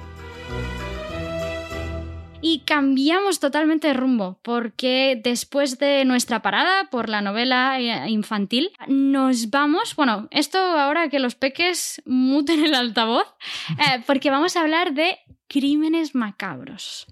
y 2.48 2.60
cambiamos 2.60 3.40
totalmente 3.40 3.88
de 3.88 3.94
rumbo 3.94 4.38
porque 4.42 5.20
después 5.20 5.80
de 5.80 6.04
nuestra 6.04 6.42
parada 6.42 6.88
por 6.90 7.08
la 7.08 7.20
novela 7.20 7.80
eh, 7.80 8.08
infantil 8.08 8.70
nos 8.86 9.50
vamos, 9.50 9.96
bueno, 9.96 10.28
esto 10.30 10.56
ahora 10.56 11.08
que 11.08 11.18
los 11.18 11.34
peques 11.34 12.00
muten 12.04 12.64
el 12.64 12.76
altavoz, 12.76 13.26
eh, 13.70 14.00
porque 14.06 14.30
vamos 14.30 14.54
a 14.54 14.60
hablar 14.60 14.94
de 14.94 15.18
crímenes 15.48 16.14
macabros. 16.14 17.08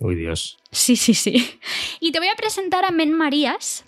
Uy 0.00 0.16
Dios. 0.16 0.58
Sí, 0.70 0.96
sí, 0.96 1.14
sí. 1.14 1.58
Y 1.98 2.12
te 2.12 2.18
voy 2.18 2.28
a 2.28 2.36
presentar 2.36 2.84
a 2.84 2.90
Men 2.90 3.14
Marías, 3.14 3.86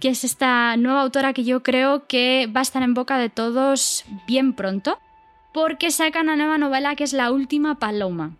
que 0.00 0.10
es 0.10 0.22
esta 0.22 0.76
nueva 0.76 1.00
autora 1.00 1.32
que 1.32 1.44
yo 1.44 1.62
creo 1.62 2.06
que 2.06 2.46
va 2.54 2.60
a 2.60 2.62
estar 2.62 2.82
en 2.82 2.92
boca 2.92 3.16
de 3.16 3.30
todos 3.30 4.04
bien 4.26 4.52
pronto, 4.52 4.98
porque 5.54 5.90
saca 5.90 6.20
una 6.20 6.36
nueva 6.36 6.58
novela 6.58 6.94
que 6.94 7.04
es 7.04 7.14
La 7.14 7.32
Última 7.32 7.78
Paloma 7.78 8.36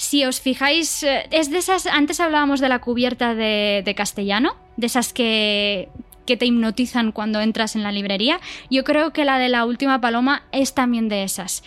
si 0.00 0.24
os 0.24 0.40
fijáis, 0.40 1.02
eh, 1.02 1.28
es 1.30 1.50
de 1.50 1.58
esas, 1.58 1.84
antes 1.84 2.20
hablábamos 2.20 2.58
de 2.60 2.70
la 2.70 2.78
cubierta 2.78 3.34
de, 3.34 3.94
castellano, 3.94 4.56
de 4.78 4.86
esas 4.86 5.12
que, 5.12 5.90
que 6.24 6.38
te 6.38 6.46
hipnotizan 6.46 7.12
cuando 7.12 7.42
entras 7.42 7.76
en 7.76 7.82
la 7.82 7.92
librería. 7.92 8.40
Yo 8.70 8.82
creo 8.82 9.12
que 9.12 9.26
la 9.26 9.38
de 9.38 9.50
la 9.50 9.66
última 9.66 10.00
paloma 10.00 10.44
es 10.52 10.72
también 10.72 11.10
de 11.10 11.22
esas. 11.22 11.62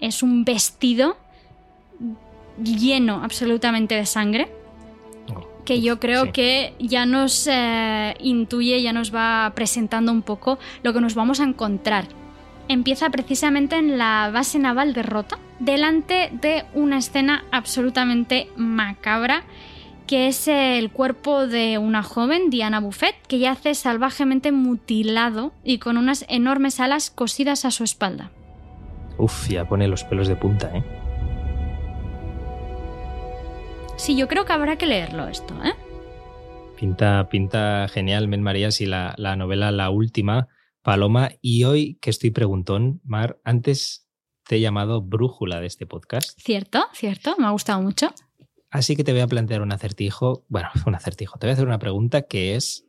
Es 0.00 0.22
un 0.22 0.46
vestido 0.46 1.18
lleno 2.62 3.22
absolutamente 3.22 3.96
de 3.96 4.06
sangre. 4.06 4.48
Oh, 5.34 5.46
que 5.66 5.82
yo 5.82 6.00
creo 6.00 6.32
que 6.32 6.72
ya 6.78 7.04
nos 7.04 7.46
eh, 7.46 8.14
intuye, 8.18 8.80
ya 8.80 8.94
nos 8.94 9.14
va 9.14 9.52
presentando 9.54 10.10
un 10.10 10.22
poco 10.22 10.58
lo 10.82 10.94
que 10.94 11.02
nos 11.02 11.14
vamos 11.14 11.38
a 11.38 11.44
encontrar 11.44 12.06
empieza 12.68 13.10
precisamente 13.10 13.76
en 13.76 13.98
la 13.98 14.30
base 14.32 14.58
naval 14.58 14.94
de 14.94 15.02
Rota, 15.02 15.38
delante 15.58 16.30
de 16.32 16.64
una 16.74 16.98
escena 16.98 17.44
absolutamente 17.50 18.48
macabra 18.56 19.44
que 20.06 20.28
es 20.28 20.48
el 20.48 20.90
cuerpo 20.90 21.46
de 21.46 21.78
una 21.78 22.02
joven, 22.02 22.50
Diana 22.50 22.80
Buffet, 22.80 23.14
que 23.26 23.38
yace 23.38 23.74
salvajemente 23.74 24.52
mutilado 24.52 25.52
y 25.64 25.78
con 25.78 25.96
unas 25.96 26.26
enormes 26.28 26.78
alas 26.80 27.10
cosidas 27.10 27.64
a 27.64 27.70
su 27.70 27.84
espalda. 27.84 28.30
Uf, 29.16 29.48
ya 29.48 29.66
pone 29.66 29.88
los 29.88 30.04
pelos 30.04 30.28
de 30.28 30.36
punta, 30.36 30.70
¿eh? 30.76 30.84
Sí, 33.96 34.16
yo 34.16 34.28
creo 34.28 34.44
que 34.44 34.52
habrá 34.52 34.76
que 34.76 34.86
leerlo 34.86 35.28
esto, 35.28 35.54
¿eh? 35.64 35.72
Pinta, 36.78 37.28
pinta 37.30 37.88
genial, 37.88 38.28
Men 38.28 38.42
María, 38.42 38.72
si 38.72 38.86
la, 38.86 39.14
la 39.16 39.36
novela 39.36 39.70
La 39.70 39.88
Última 39.90 40.48
Paloma, 40.82 41.30
y 41.40 41.64
hoy 41.64 41.96
que 42.02 42.10
estoy 42.10 42.30
preguntón, 42.30 43.00
Mar, 43.04 43.38
antes 43.44 44.03
te 44.46 44.56
he 44.56 44.60
llamado 44.60 45.02
brújula 45.02 45.60
de 45.60 45.66
este 45.66 45.86
podcast. 45.86 46.38
Cierto, 46.38 46.84
cierto, 46.92 47.34
me 47.38 47.46
ha 47.46 47.50
gustado 47.50 47.80
mucho. 47.82 48.12
Así 48.70 48.96
que 48.96 49.04
te 49.04 49.12
voy 49.12 49.20
a 49.20 49.26
plantear 49.26 49.62
un 49.62 49.72
acertijo, 49.72 50.44
bueno, 50.48 50.68
un 50.86 50.94
acertijo, 50.94 51.38
te 51.38 51.46
voy 51.46 51.50
a 51.50 51.54
hacer 51.54 51.66
una 51.66 51.78
pregunta 51.78 52.22
que 52.22 52.56
es, 52.56 52.86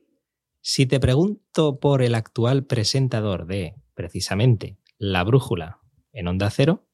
si 0.61 0.85
te 0.85 0.99
pregunto 0.99 1.79
por 1.79 2.01
el 2.01 2.15
actual 2.15 2.65
presentador 2.65 3.45
de, 3.45 3.75
precisamente, 3.93 4.77
La 4.97 5.23
Brújula 5.23 5.79
en 6.11 6.27
Onda 6.27 6.49
Cero, 6.49 6.84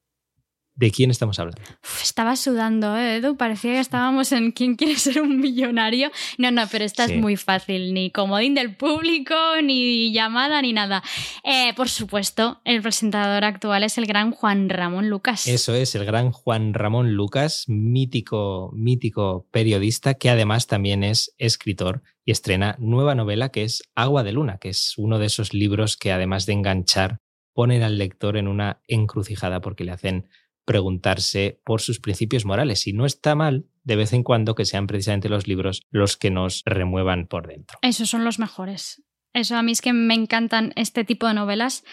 ¿De 0.74 0.90
quién 0.90 1.10
estamos 1.10 1.38
hablando? 1.38 1.60
estaba 2.02 2.34
sudando, 2.36 2.96
¿eh, 2.96 3.16
Edu. 3.16 3.36
Parecía 3.36 3.72
que 3.72 3.80
estábamos 3.80 4.32
en 4.32 4.52
¿Quién 4.52 4.76
quiere 4.76 4.96
ser 4.96 5.20
un 5.20 5.38
millonario? 5.38 6.10
No, 6.38 6.50
no, 6.50 6.62
pero 6.70 6.84
esta 6.84 7.04
es 7.04 7.16
muy 7.16 7.36
fácil. 7.36 7.92
Ni 7.92 8.10
comodín 8.10 8.54
del 8.54 8.74
público, 8.76 9.34
ni 9.62 10.12
llamada, 10.12 10.62
ni 10.62 10.72
nada. 10.72 11.02
Eh, 11.44 11.74
por 11.74 11.88
supuesto, 11.88 12.60
el 12.64 12.80
presentador 12.80 13.44
actual 13.44 13.84
es 13.84 13.98
el 13.98 14.06
gran 14.06 14.30
Juan 14.30 14.68
Ramón 14.68 15.08
Lucas. 15.08 15.46
Eso 15.46 15.74
es, 15.74 15.94
el 15.94 16.04
gran 16.04 16.32
Juan 16.32 16.74
Ramón 16.74 17.12
Lucas, 17.12 17.64
mítico, 17.68 18.70
mítico 18.74 19.46
periodista 19.50 20.14
que 20.14 20.30
además 20.30 20.66
también 20.66 21.04
es 21.04 21.34
escritor 21.38 22.02
y 22.24 22.32
estrena 22.32 22.76
nueva 22.78 23.14
novela 23.14 23.50
que 23.50 23.64
es 23.64 23.82
Agua 23.94 24.22
de 24.22 24.32
Luna, 24.32 24.58
que 24.58 24.70
es 24.70 24.94
uno 24.96 25.18
de 25.18 25.26
esos 25.26 25.52
libros 25.54 25.96
que 25.96 26.12
además 26.12 26.46
de 26.46 26.54
enganchar, 26.54 27.20
ponen 27.52 27.82
al 27.82 27.98
lector 27.98 28.36
en 28.36 28.48
una 28.48 28.80
encrucijada 28.86 29.60
porque 29.60 29.84
le 29.84 29.92
hacen 29.92 30.28
preguntarse 30.64 31.60
por 31.64 31.80
sus 31.80 32.00
principios 32.00 32.44
morales. 32.44 32.86
Y 32.86 32.92
no 32.92 33.06
está 33.06 33.34
mal 33.34 33.66
de 33.84 33.96
vez 33.96 34.12
en 34.12 34.22
cuando 34.22 34.54
que 34.54 34.64
sean 34.64 34.86
precisamente 34.86 35.28
los 35.28 35.46
libros 35.46 35.82
los 35.90 36.16
que 36.16 36.30
nos 36.30 36.62
remuevan 36.64 37.26
por 37.26 37.46
dentro. 37.46 37.78
Esos 37.82 38.08
son 38.08 38.24
los 38.24 38.38
mejores. 38.38 39.02
Eso 39.32 39.56
a 39.56 39.62
mí 39.62 39.72
es 39.72 39.80
que 39.80 39.92
me 39.92 40.14
encantan 40.14 40.72
este 40.76 41.04
tipo 41.04 41.26
de 41.26 41.34
novelas. 41.34 41.84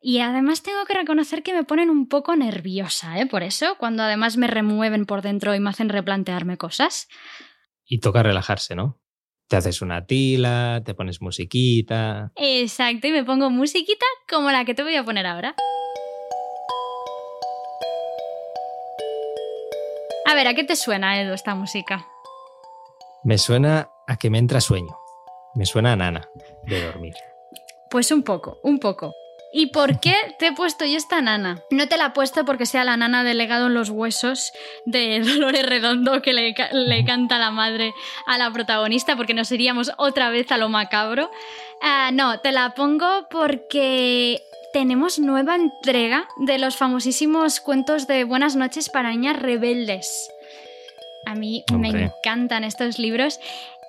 Y 0.00 0.20
además 0.20 0.62
tengo 0.62 0.84
que 0.86 0.94
reconocer 0.94 1.42
que 1.42 1.52
me 1.52 1.64
ponen 1.64 1.90
un 1.90 2.08
poco 2.08 2.36
nerviosa, 2.36 3.18
¿eh? 3.18 3.26
Por 3.26 3.42
eso, 3.42 3.76
cuando 3.78 4.04
además 4.04 4.36
me 4.36 4.46
remueven 4.46 5.06
por 5.06 5.22
dentro 5.22 5.54
y 5.54 5.60
me 5.60 5.70
hacen 5.70 5.88
replantearme 5.88 6.56
cosas. 6.56 7.08
Y 7.84 7.98
toca 7.98 8.22
relajarse, 8.22 8.76
¿no? 8.76 9.00
Te 9.48 9.56
haces 9.56 9.80
una 9.82 10.06
tila, 10.06 10.82
te 10.84 10.94
pones 10.94 11.20
musiquita. 11.20 12.32
Exacto, 12.36 13.08
y 13.08 13.12
me 13.12 13.24
pongo 13.24 13.50
musiquita 13.50 14.04
como 14.28 14.50
la 14.50 14.64
que 14.64 14.74
te 14.74 14.82
voy 14.82 14.94
a 14.94 15.04
poner 15.04 15.26
ahora. 15.26 15.56
A 20.28 20.34
ver, 20.34 20.46
¿a 20.46 20.52
qué 20.52 20.62
te 20.62 20.76
suena, 20.76 21.18
Edu, 21.18 21.32
esta 21.32 21.54
música? 21.54 22.06
Me 23.24 23.38
suena 23.38 23.88
a 24.06 24.18
que 24.18 24.28
me 24.28 24.36
entra 24.36 24.60
sueño. 24.60 24.94
Me 25.54 25.64
suena 25.64 25.92
a 25.92 25.96
nana 25.96 26.28
de 26.66 26.84
dormir. 26.84 27.14
Pues 27.88 28.10
un 28.10 28.22
poco, 28.22 28.58
un 28.62 28.78
poco. 28.78 29.14
¿Y 29.54 29.68
por 29.68 30.00
qué 30.00 30.14
te 30.38 30.48
he 30.48 30.52
puesto 30.52 30.84
yo 30.84 30.98
esta 30.98 31.22
nana? 31.22 31.62
No 31.70 31.88
te 31.88 31.96
la 31.96 32.08
he 32.08 32.10
puesto 32.10 32.44
porque 32.44 32.66
sea 32.66 32.84
la 32.84 32.98
nana 32.98 33.24
delegado 33.24 33.68
en 33.68 33.74
los 33.74 33.88
huesos 33.88 34.52
de 34.84 35.20
Dolores 35.24 35.64
Redondo 35.64 36.20
que 36.20 36.34
le, 36.34 36.54
le 36.72 37.04
canta 37.06 37.38
la 37.38 37.50
madre 37.50 37.94
a 38.26 38.36
la 38.36 38.50
protagonista, 38.50 39.16
porque 39.16 39.32
nos 39.32 39.50
iríamos 39.50 39.92
otra 39.96 40.28
vez 40.28 40.52
a 40.52 40.58
lo 40.58 40.68
macabro. 40.68 41.30
Ah, 41.80 42.10
no, 42.12 42.40
te 42.40 42.52
la 42.52 42.74
pongo 42.74 43.28
porque 43.30 44.42
tenemos 44.72 45.18
nueva 45.18 45.56
entrega 45.56 46.28
de 46.36 46.58
los 46.58 46.76
famosísimos 46.76 47.60
cuentos 47.60 48.06
de 48.06 48.24
Buenas 48.24 48.56
noches 48.56 48.88
para 48.88 49.10
niñas 49.10 49.40
rebeldes. 49.40 50.30
A 51.26 51.34
mí 51.34 51.64
me 51.72 51.88
encantan 51.88 52.64
estos 52.64 52.98
libros 52.98 53.38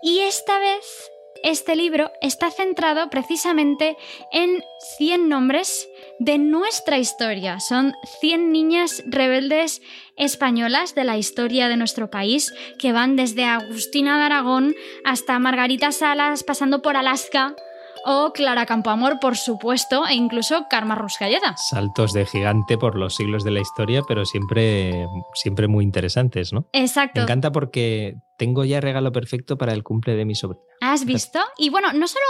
y 0.02 0.20
esta 0.20 0.60
vez 0.60 1.12
este 1.44 1.76
libro 1.76 2.12
está 2.22 2.52
centrado 2.52 3.10
precisamente 3.10 3.98
en 4.32 4.62
100 4.98 5.30
nombres 5.30 5.88
de 6.20 6.38
nuestra 6.38 6.98
historia. 6.98 7.60
Son 7.60 7.94
100 8.20 8.52
niñas 8.52 9.04
rebeldes 9.06 9.82
españolas 10.18 10.96
de 10.96 11.06
la 11.06 11.18
historia 11.18 11.70
de 11.70 11.78
nuestro 11.78 12.10
país 12.10 12.54
que 12.78 12.92
van 12.92 13.16
desde 13.16 13.46
Agustina 13.46 14.18
de 14.18 14.24
Aragón 14.26 14.76
hasta 15.06 15.40
Margarita 15.40 15.92
Salas, 15.92 16.44
pasando 16.44 16.82
por 16.82 16.98
Alaska, 16.98 17.56
o 18.06 18.32
Clara 18.34 18.66
Campoamor, 18.66 19.20
por 19.20 19.38
supuesto, 19.38 20.06
e 20.08 20.16
incluso 20.16 20.68
Karma 20.70 20.96
Ruscalleda. 20.96 21.56
Saltos 21.58 22.14
de 22.14 22.26
gigante 22.26 22.78
por 22.78 22.96
los 22.96 23.16
siglos 23.16 23.44
de 23.44 23.52
la 23.52 23.60
historia, 23.60 24.02
pero 24.08 24.26
siempre, 24.26 25.08
siempre 25.34 25.68
muy 25.68 25.84
interesantes, 25.84 26.54
¿no? 26.54 26.66
Exacto. 26.74 27.20
Me 27.20 27.24
encanta 27.24 27.52
porque 27.52 28.18
tengo 28.40 28.64
ya 28.64 28.80
regalo 28.80 29.12
perfecto 29.12 29.58
para 29.58 29.74
el 29.74 29.84
cumple 29.84 30.16
de 30.16 30.24
mi 30.26 30.34
sobrina. 30.34 30.64
¿Has 30.80 31.06
visto? 31.06 31.40
Y 31.58 31.70
bueno, 31.70 31.92
no 31.92 32.08
solo 32.08 32.24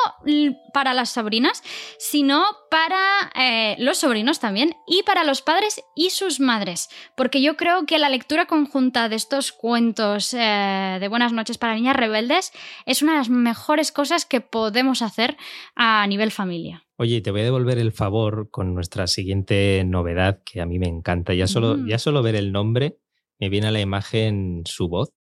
para 0.73 0.95
las 0.95 1.11
sobrinas, 1.11 1.61
sino 1.99 2.43
para 2.71 3.31
eh, 3.35 3.75
los 3.77 3.99
sobrinos 3.99 4.39
también 4.39 4.75
y 4.87 5.03
para 5.03 5.23
los 5.23 5.43
padres 5.43 5.81
y 5.95 6.09
sus 6.09 6.39
madres. 6.39 6.89
Porque 7.15 7.43
yo 7.43 7.55
creo 7.55 7.85
que 7.85 7.99
la 7.99 8.09
lectura 8.09 8.47
conjunta 8.47 9.07
de 9.07 9.15
estos 9.15 9.51
cuentos 9.51 10.33
eh, 10.33 10.97
de 10.99 11.07
Buenas 11.07 11.31
noches 11.31 11.59
para 11.59 11.75
niñas 11.75 11.95
rebeldes 11.95 12.51
es 12.87 13.03
una 13.03 13.13
de 13.13 13.17
las 13.19 13.29
mejores 13.29 13.91
cosas 13.91 14.25
que 14.25 14.41
podemos 14.41 15.03
hacer 15.03 15.37
a 15.75 16.05
nivel 16.07 16.31
familia. 16.31 16.83
Oye, 16.97 17.21
te 17.21 17.29
voy 17.29 17.41
a 17.41 17.45
devolver 17.45 17.77
el 17.77 17.91
favor 17.91 18.49
con 18.49 18.73
nuestra 18.73 19.05
siguiente 19.05 19.83
novedad 19.85 20.41
que 20.43 20.59
a 20.59 20.65
mí 20.65 20.79
me 20.79 20.87
encanta. 20.87 21.35
Ya 21.35 21.45
solo, 21.45 21.77
mm. 21.77 21.87
ya 21.87 21.99
solo 21.99 22.23
ver 22.23 22.35
el 22.35 22.51
nombre 22.51 22.97
me 23.39 23.49
viene 23.49 23.67
a 23.67 23.71
la 23.71 23.79
imagen 23.79 24.63
su 24.65 24.89
voz. 24.89 25.13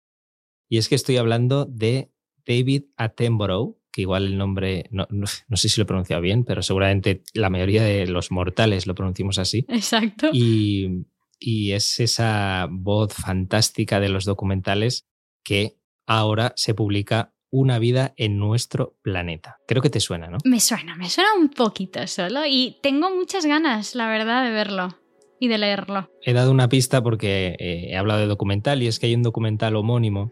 Y 0.69 0.77
es 0.77 0.89
que 0.89 0.95
estoy 0.95 1.17
hablando 1.17 1.65
de 1.65 2.11
David 2.45 2.85
Attenborough, 2.97 3.77
que 3.91 4.01
igual 4.01 4.25
el 4.25 4.37
nombre, 4.37 4.87
no, 4.91 5.07
sé 5.27 5.69
si 5.69 5.79
lo 5.79 5.83
he 5.83 5.87
pronunciado 5.87 6.21
bien, 6.21 6.43
pero 6.43 6.61
seguramente 6.61 7.23
la 7.33 7.49
mayoría 7.49 7.83
de 7.83 8.07
los 8.07 8.31
mortales 8.31 8.85
lo 8.85 8.95
pronunciamos 8.95 9.39
así. 9.39 9.65
Exacto. 9.69 10.29
Y, 10.31 11.05
y 11.39 11.71
es 11.71 11.99
esa 11.99 12.67
voz 12.69 13.13
fantástica 13.13 13.99
de 13.99 14.09
los 14.09 14.25
documentales 14.25 15.07
que 15.43 15.77
ahora 16.05 16.53
se 16.55 16.73
publica 16.73 17.33
una 17.49 17.79
vida 17.79 18.13
en 18.17 18.37
nuestro 18.37 18.97
planeta. 19.01 19.57
Creo 19.67 19.81
que 19.81 19.89
te 19.89 19.99
suena, 19.99 20.27
¿no? 20.27 20.37
Me 20.43 20.59
suena, 20.59 20.95
me 20.95 21.09
suena 21.09 21.29
un 21.39 21.49
poquito 21.49 22.05
solo 22.07 22.45
y 22.45 22.77
tengo 22.83 23.09
muchas 23.09 23.45
ganas, 23.45 23.95
la 23.95 24.07
verdad, 24.09 24.43
de 24.43 24.51
verlo 24.51 25.06
y 25.39 25.47
de 25.47 25.57
leerlo. 25.57 26.09
He 26.23 26.33
dado 26.33 26.51
una 26.51 26.69
pista 26.69 27.01
porque 27.01 27.55
eh, 27.59 27.89
he 27.89 27.97
hablado 27.97 28.21
de 28.21 28.27
documental 28.27 28.81
y 28.81 28.87
es 28.87 28.99
que 28.99 29.07
hay 29.07 29.15
un 29.15 29.23
documental 29.23 29.75
homónimo 29.75 30.29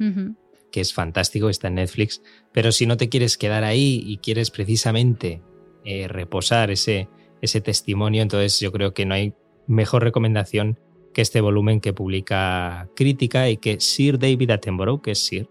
que 0.72 0.82
es 0.82 0.94
fantástico, 0.94 1.50
está 1.50 1.70
en 1.70 1.76
Netflix, 1.76 2.22
pero 2.52 2.72
si 2.74 2.86
no 2.86 2.98
te 2.98 3.08
quieres 3.08 3.38
quedar 3.38 3.64
ahí 3.64 4.04
y 4.06 4.18
quieres 4.18 4.52
precisamente 4.52 5.42
eh, 5.86 6.08
reposar 6.10 6.70
ese, 6.70 7.08
ese 7.42 7.62
testimonio, 7.62 8.22
entonces 8.22 8.60
yo 8.60 8.72
creo 8.74 8.94
que 8.94 9.06
no 9.06 9.14
hay 9.14 9.34
mejor 9.68 10.04
recomendación 10.04 10.78
que 11.14 11.22
este 11.22 11.40
volumen 11.40 11.80
que 11.80 11.94
publica 11.94 12.90
Crítica 12.94 13.50
y 13.50 13.56
que 13.56 13.80
Sir 13.80 14.20
David 14.20 14.52
Attenborough, 14.52 15.02
que 15.02 15.12
es 15.12 15.20
Sir, 15.20 15.48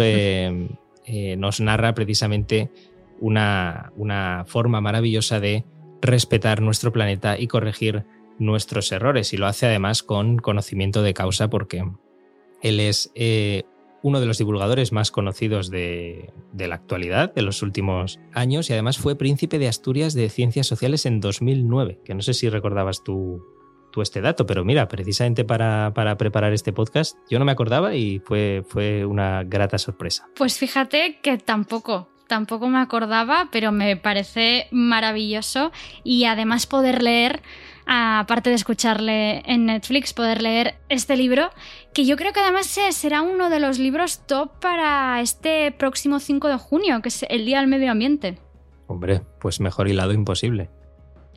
eh, 0.00 0.68
eh, 1.04 1.36
nos 1.36 1.60
narra 1.60 1.92
precisamente 1.92 2.70
una, 3.20 3.92
una 3.96 4.44
forma 4.46 4.80
maravillosa 4.80 5.40
de 5.40 5.64
respetar 6.00 6.62
nuestro 6.62 6.90
planeta 6.90 7.38
y 7.38 7.48
corregir 7.48 8.06
nuestros 8.38 8.90
errores. 8.92 9.32
Y 9.32 9.36
lo 9.36 9.46
hace 9.46 9.66
además 9.66 10.02
con 10.02 10.38
conocimiento 10.38 11.02
de 11.02 11.14
causa 11.14 11.50
porque 11.50 11.84
él 12.62 12.80
es 12.80 13.10
eh, 13.14 13.64
uno 14.02 14.20
de 14.20 14.26
los 14.26 14.38
divulgadores 14.38 14.92
más 14.92 15.10
conocidos 15.10 15.70
de, 15.70 16.32
de, 16.52 16.68
la 16.68 16.76
actualidad, 16.76 17.34
de 17.34 17.42
los 17.42 17.62
últimos 17.62 18.20
años, 18.32 18.70
y 18.70 18.72
además 18.72 18.98
fue 18.98 19.16
príncipe 19.16 19.58
de 19.58 19.68
Asturias 19.68 20.14
de 20.14 20.28
Ciencias 20.28 20.66
Sociales 20.66 21.06
en 21.06 21.20
2009, 21.20 22.00
que 22.04 22.14
no 22.14 22.22
sé 22.22 22.34
si 22.34 22.48
recordabas 22.48 23.02
tú 23.02 23.42
este 24.02 24.20
dato, 24.20 24.46
pero 24.46 24.64
mira, 24.64 24.88
precisamente 24.88 25.44
para, 25.44 25.92
preparar 26.18 26.52
este 26.52 26.72
podcast 26.72 27.16
yo 27.30 27.38
no 27.38 27.44
me 27.44 27.52
acordaba 27.52 27.94
y 27.94 28.20
fue, 28.20 28.64
fue 28.68 29.04
una 29.04 29.44
grata 29.44 29.78
sorpresa. 29.78 30.28
Pues 30.36 30.58
fíjate 30.58 31.18
que 31.22 31.38
tampoco, 31.38 32.08
tampoco 32.26 32.68
me 32.68 32.78
acordaba, 32.78 33.48
pero 33.50 33.72
me 33.72 33.96
parece 33.96 34.68
maravilloso 34.70 35.72
y 36.04 36.24
además 36.24 36.66
poder 36.66 37.02
leer, 37.02 37.42
aparte 37.88 38.50
de 38.50 38.56
escucharle 38.56 39.42
en 39.46 39.64
Netflix, 39.64 40.12
poder 40.12 40.42
leer 40.42 40.74
este 40.90 41.16
libro, 41.16 41.50
que 41.94 42.04
yo 42.04 42.16
creo 42.16 42.34
que 42.34 42.40
además 42.40 42.66
será 42.66 43.22
uno 43.22 43.48
de 43.48 43.60
los 43.60 43.78
libros 43.78 44.26
top 44.26 44.60
para 44.60 45.20
este 45.22 45.72
próximo 45.72 46.20
5 46.20 46.48
de 46.48 46.56
junio, 46.58 47.00
que 47.00 47.08
es 47.08 47.24
el 47.28 47.46
Día 47.46 47.60
del 47.60 47.68
Medio 47.68 47.90
Ambiente. 47.90 48.38
Hombre, 48.86 49.22
pues 49.40 49.60
mejor 49.60 49.88
hilado 49.88 50.12
imposible. 50.12 50.70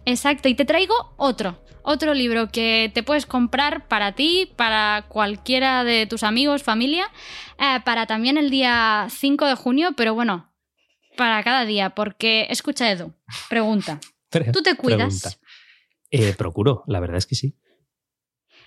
Exacto, 0.06 0.50
y 0.50 0.56
te 0.56 0.66
traigo 0.66 0.94
otro, 1.16 1.64
otro 1.84 2.14
libro 2.14 2.50
que 2.50 2.92
te 2.94 3.04
puedes 3.04 3.26
comprar 3.26 3.88
para 3.88 4.12
ti, 4.12 4.52
para 4.58 5.06
cualquiera 5.08 5.86
de 5.86 6.06
tus 6.06 6.24
amigos, 6.24 6.64
familia, 6.64 7.06
eh, 7.60 7.80
para 7.86 8.08
también 8.08 8.38
el 8.38 8.50
día 8.50 9.08
5 9.10 9.46
de 9.46 9.56
junio, 9.56 9.92
pero 9.96 10.14
bueno, 10.16 10.52
para 11.16 11.42
cada 11.44 11.64
día, 11.66 11.92
porque 11.92 12.48
escucha 12.50 12.92
Edu, 12.92 13.14
pregunta, 13.48 14.00
¿tú 14.52 14.62
te 14.62 14.76
cuidas? 14.76 15.40
Eh, 16.12 16.34
procuro, 16.38 16.84
la 16.88 17.00
verdad 17.00 17.18
es 17.18 17.26
que 17.26 17.36
sí. 17.36 17.58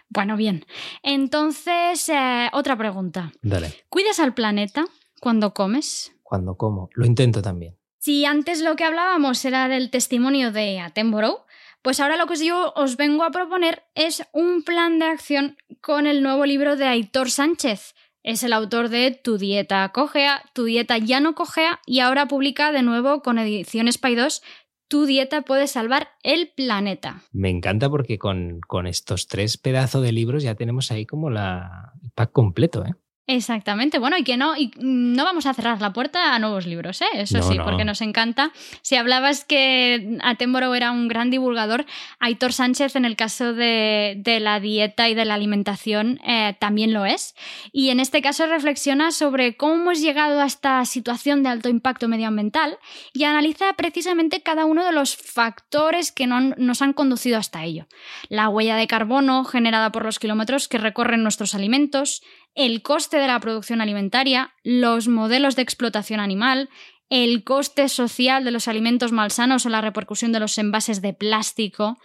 Bueno, 0.09 0.37
bien. 0.37 0.67
Entonces, 1.03 2.09
eh, 2.09 2.49
otra 2.53 2.77
pregunta. 2.77 3.33
Dale. 3.43 3.85
¿Cuidas 3.89 4.19
al 4.19 4.35
planeta 4.35 4.85
cuando 5.21 5.55
comes? 5.55 6.13
Cuando 6.23 6.57
como. 6.57 6.89
Lo 6.95 7.07
intento 7.07 7.43
también. 7.43 7.77
Si 7.99 8.25
antes 8.25 8.61
lo 8.61 8.77
que 8.77 8.85
hablábamos 8.85 9.45
era 9.45 9.69
del 9.69 9.91
testimonio 9.91 10.53
de 10.53 10.79
Attenborough, 10.81 11.47
pues 11.81 12.01
ahora 12.01 12.17
lo 12.17 12.27
que 12.27 12.37
yo 12.37 12.73
os 12.77 12.97
vengo 12.97 13.25
a 13.25 13.31
proponer 13.31 13.83
es 13.95 14.23
un 14.33 14.63
plan 14.63 14.99
de 14.99 15.07
acción 15.07 15.57
con 15.81 16.07
el 16.07 16.23
nuevo 16.23 16.47
libro 16.47 16.77
de 16.77 16.87
Aitor 16.87 17.31
Sánchez. 17.31 17.95
Es 18.23 18.43
el 18.43 18.55
autor 18.55 18.89
de 18.89 19.11
Tu 19.11 19.37
dieta 19.37 19.91
cogea, 19.91 20.43
Tu 20.55 20.65
dieta 20.65 20.97
ya 20.97 21.21
no 21.21 21.35
cogea 21.35 21.81
y 21.85 22.01
ahora 22.01 22.27
publica 22.27 22.73
de 22.73 22.83
nuevo 22.83 23.23
con 23.23 23.39
Ediciones 23.39 23.99
Paidós 23.99 24.43
Tu 24.89 25.07
dieta 25.07 25.43
puede 25.43 25.67
salvar 25.67 26.09
el 26.23 26.53
planeta. 26.55 27.23
Me 27.33 27.51
encanta 27.51 27.89
porque 27.89 28.19
con, 28.19 28.61
con 28.67 28.87
estos 28.87 29.27
tres 29.27 29.57
pedazos 29.57 30.03
de 30.03 30.13
libros 30.13 30.43
ya 30.43 30.55
tenemos 30.55 30.91
ahí 30.91 31.07
como 31.07 31.31
la, 31.31 31.93
el 32.03 32.11
pack 32.11 32.33
completo, 32.33 32.85
¿eh? 32.85 32.95
Exactamente, 33.27 33.99
bueno, 33.99 34.19
y 34.19 34.23
que 34.23 34.37
no, 34.37 34.55
y 34.55 34.71
no 34.77 35.25
vamos 35.25 35.47
a 35.47 35.55
cerrar 35.55 35.81
la 35.81 35.95
puerta 35.95 36.35
a 36.35 36.39
nuevos 36.39 36.67
libros, 36.67 37.01
¿eh? 37.01 37.07
eso 37.15 37.43
sí, 37.43 37.57
porque 37.65 37.87
nos 37.87 38.03
encanta. 38.03 38.53
Si 38.83 38.97
hablabas 38.97 39.47
que 39.47 40.19
Attenborough 40.23 40.75
era 40.75 40.91
un 40.91 41.09
gran 41.09 41.31
divulgador, 41.31 41.87
Aitor 42.21 42.53
Sánchez 42.53 42.97
en 42.97 43.07
el 43.07 43.17
caso 43.17 43.55
de, 43.55 44.21
la 44.43 44.61
dieta 44.61 45.09
y 45.09 45.15
de 45.15 45.25
la 45.25 45.35
alimentación 45.35 46.21
eh, 46.27 46.55
también 46.59 46.93
lo 46.93 47.07
es. 47.07 47.35
Y 47.73 47.89
en 47.89 47.99
este 47.99 48.21
caso 48.21 48.47
reflexiona 48.47 49.11
sobre 49.11 49.57
cómo 49.57 49.75
hemos 49.75 50.01
llegado 50.01 50.43
a 50.43 50.47
esta 50.47 50.85
situación 50.85 51.43
de 51.43 51.49
alto 51.49 51.71
impacto 51.71 52.09
medioambiental 52.09 52.79
y 53.15 53.25
analiza 53.25 53.73
precisamente 53.73 54.43
cada 54.43 54.67
uno 54.67 54.85
de 54.85 54.93
los 54.93 55.17
factores 55.17 56.13
que 56.13 56.27
nos 56.27 56.83
han 56.83 56.93
conducido 56.93 57.39
hasta 57.39 57.65
ello. 57.65 57.87
La 58.29 58.51
huella 58.51 58.77
de 58.77 58.87
carbono 58.87 59.45
generada 59.45 59.93
por 59.93 60.05
los 60.05 60.19
kilómetros 60.19 60.69
que 60.69 60.77
recorren 60.77 61.23
nuestros 61.23 61.55
alimentos, 61.55 62.23
el 62.55 62.83
coste 62.83 63.19
de 63.19 63.27
la 63.27 63.41
producción 63.41 63.81
alimentaria, 63.81 64.53
los 64.63 65.09
modelos 65.09 65.57
de 65.57 65.63
explotación 65.63 66.21
animal, 66.21 66.69
el 67.11 67.45
coste 67.45 67.89
social 67.89 68.45
de 68.45 68.51
los 68.51 68.69
alimentos 68.69 69.13
malsanos 69.13 69.67
o 69.67 69.69
la 69.69 69.81
repercusión 69.81 70.33
de 70.33 70.41
los 70.41 70.57
envases 70.59 71.03
de 71.03 71.13
plástico. 71.13 71.99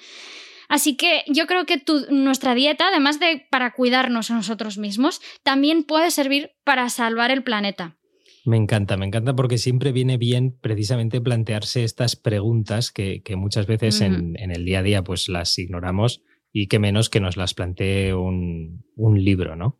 Así 0.67 0.95
que 0.95 1.23
yo 1.27 1.47
creo 1.47 1.65
que 1.65 1.81
nuestra 2.11 2.53
dieta, 2.53 2.89
además 2.89 3.19
de 3.19 3.45
para 3.49 3.73
cuidarnos 3.73 4.29
a 4.29 4.35
nosotros 4.35 4.77
mismos, 4.77 5.19
también 5.43 5.83
puede 5.83 6.11
servir 6.11 6.51
para 6.63 6.89
salvar 6.89 7.31
el 7.31 7.43
planeta. 7.43 7.97
Me 8.45 8.57
encanta, 8.57 8.95
me 8.95 9.05
encanta 9.05 9.35
porque 9.35 9.57
siempre 9.57 9.91
viene 9.91 10.17
bien 10.17 10.57
precisamente 10.59 11.21
plantearse 11.21 11.83
estas 11.83 12.15
preguntas 12.15 12.91
que, 12.91 13.21
muchas 13.35 13.67
veces 13.67 14.01
en, 14.01 14.35
el 14.37 14.65
día 14.65 14.79
a 14.79 14.83
día 14.83 15.03
pues 15.03 15.27
las 15.27 15.57
ignoramos 15.57 16.23
y 16.51 16.67
que 16.67 16.79
menos 16.79 17.09
que 17.09 17.19
nos 17.19 17.35
las 17.35 17.53
plantee 17.53 18.13
un, 18.13 18.85
un 18.95 19.23
libro, 19.23 19.55
¿no? 19.55 19.79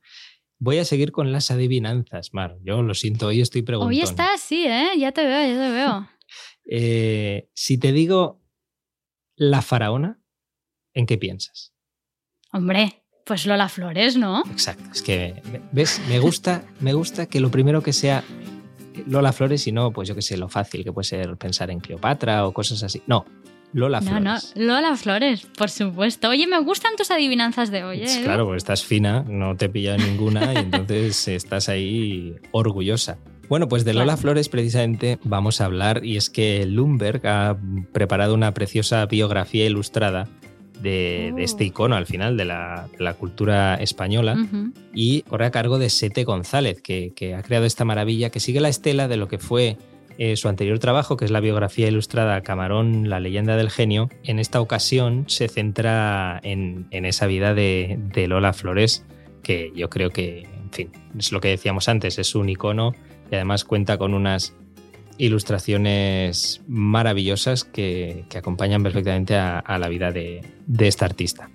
Voy 0.60 0.78
a 0.78 0.86
seguir 0.86 1.14
con 1.14 1.32
las 1.32 1.52
adivinanzas, 1.52 2.34
Mar. 2.34 2.58
Yo 2.64 2.82
lo 2.82 2.94
siento, 2.94 3.28
hoy 3.28 3.40
estoy 3.40 3.62
preguntando. 3.62 3.96
Hoy 3.98 4.02
está 4.02 4.34
así, 4.34 4.66
¿eh? 4.68 4.90
Ya 4.98 5.14
te 5.14 5.26
veo, 5.26 5.48
ya 5.48 5.68
te 5.68 5.72
veo. 5.72 6.10
Eh, 6.72 7.50
si 7.56 7.80
te 7.80 7.92
digo 7.92 8.44
la 9.36 9.64
faraona, 9.64 10.22
¿en 10.94 11.08
qué 11.08 11.18
piensas? 11.18 11.74
Hombre, 12.54 13.02
pues 13.26 13.48
Lola 13.48 13.70
Flores, 13.70 14.18
¿no? 14.18 14.44
Exacto. 14.52 14.84
Es 14.94 15.02
que, 15.02 15.42
¿ves? 15.72 16.00
Me 16.08 16.20
gusta, 16.20 16.64
me 16.80 16.94
gusta 16.94 17.26
que 17.26 17.40
lo 17.40 17.50
primero 17.50 17.82
que 17.82 17.92
sea 17.92 18.24
Lola 19.08 19.34
Flores 19.34 19.66
y 19.66 19.72
no, 19.72 19.92
pues 19.92 20.08
yo 20.10 20.14
qué 20.14 20.22
sé, 20.22 20.38
lo 20.38 20.48
fácil 20.48 20.84
que 20.84 20.92
puede 20.94 21.06
ser 21.06 21.38
pensar 21.38 21.72
en 21.72 21.80
Cleopatra 21.80 22.46
o 22.46 22.54
cosas 22.54 22.84
así. 22.84 23.02
No, 23.08 23.26
Lola 23.74 24.02
Flores. 24.02 24.24
No, 24.56 24.66
no, 24.66 24.74
Lola 24.74 24.96
Flores, 24.96 25.48
por 25.58 25.70
supuesto. 25.70 26.30
Oye, 26.30 26.48
me 26.48 26.60
gustan 26.60 26.96
tus 26.98 27.12
adivinanzas 27.12 27.70
de 27.72 27.84
hoy. 27.84 28.02
¿eh? 28.04 28.22
Claro, 28.24 28.46
porque 28.46 28.58
estás 28.58 28.84
fina, 28.84 29.24
no 29.28 29.56
te 29.56 29.70
pilla 29.70 29.98
ninguna 29.98 30.54
y 30.54 30.58
entonces 30.58 31.28
estás 31.28 31.70
ahí 31.70 32.36
orgullosa. 32.52 33.18
Bueno, 33.48 33.68
pues 33.68 33.84
de 33.84 33.94
Lola 33.94 34.16
Flores 34.16 34.48
precisamente 34.48 35.18
vamos 35.24 35.60
a 35.60 35.66
hablar 35.66 36.06
y 36.06 36.18
es 36.18 36.30
que 36.30 36.66
Lumberg 36.68 37.26
ha 37.26 37.58
preparado 37.92 38.36
una 38.36 38.54
preciosa 38.54 39.06
biografía 39.08 39.66
ilustrada 39.66 40.28
de, 40.82 41.34
este 41.38 41.64
oh. 41.64 41.68
icono 41.68 41.96
al 41.96 42.06
final 42.06 42.38
de 42.38 42.46
la, 42.46 42.88
cultura 43.20 43.76
española 43.76 44.38
y 44.94 45.24
corre 45.24 45.48
a 45.48 45.52
cargo 45.52 45.80
de 45.80 45.90
Sete 45.90 46.26
González, 46.26 46.80
que, 46.82 47.12
que 47.16 47.34
ha 47.34 47.42
creado 47.42 47.66
esta 47.66 47.86
maravilla 47.86 48.30
que 48.30 48.40
sigue 48.40 48.62
la 48.62 48.70
estela 48.70 49.08
de 49.08 49.18
lo 49.18 49.28
que 49.28 49.40
fue 49.40 49.78
eh, 50.22 50.36
su 50.36 50.50
anterior 50.50 50.80
trabajo, 50.80 51.16
que 51.16 51.24
es 51.24 51.32
la 51.32 51.40
biografía 51.40 51.88
ilustrada 51.88 52.42
Camarón, 52.42 53.08
la 53.08 53.22
leyenda 53.22 53.56
del 53.56 53.70
genio, 53.70 54.10
en 54.26 54.38
esta 54.38 54.60
ocasión 54.60 55.24
se 55.28 55.48
centra 55.48 56.42
en, 56.44 56.90
esa 56.92 57.26
vida 57.26 57.54
de, 57.54 58.26
Lola 58.28 58.52
Flores, 58.52 59.06
que 59.44 59.72
yo 59.74 59.90
creo 59.90 60.10
que, 60.10 60.42
en 60.42 60.72
fin, 60.74 60.92
es 61.18 61.32
lo 61.32 61.40
que 61.40 61.48
decíamos 61.48 61.88
antes, 61.88 62.20
es 62.20 62.36
un 62.36 62.50
icono 62.50 62.94
y 63.32 63.36
además 63.36 63.64
cuenta 63.64 63.98
con 63.98 64.14
unas 64.14 64.54
ilustraciones 65.18 66.64
maravillosas 66.68 67.64
que, 67.64 68.26
acompañan 68.36 68.84
perfectamente 68.84 69.38
a, 69.38 69.78
la 69.80 69.88
vida 69.88 70.12
de, 70.12 70.42
esta 70.80 71.06
artista. 71.06 71.50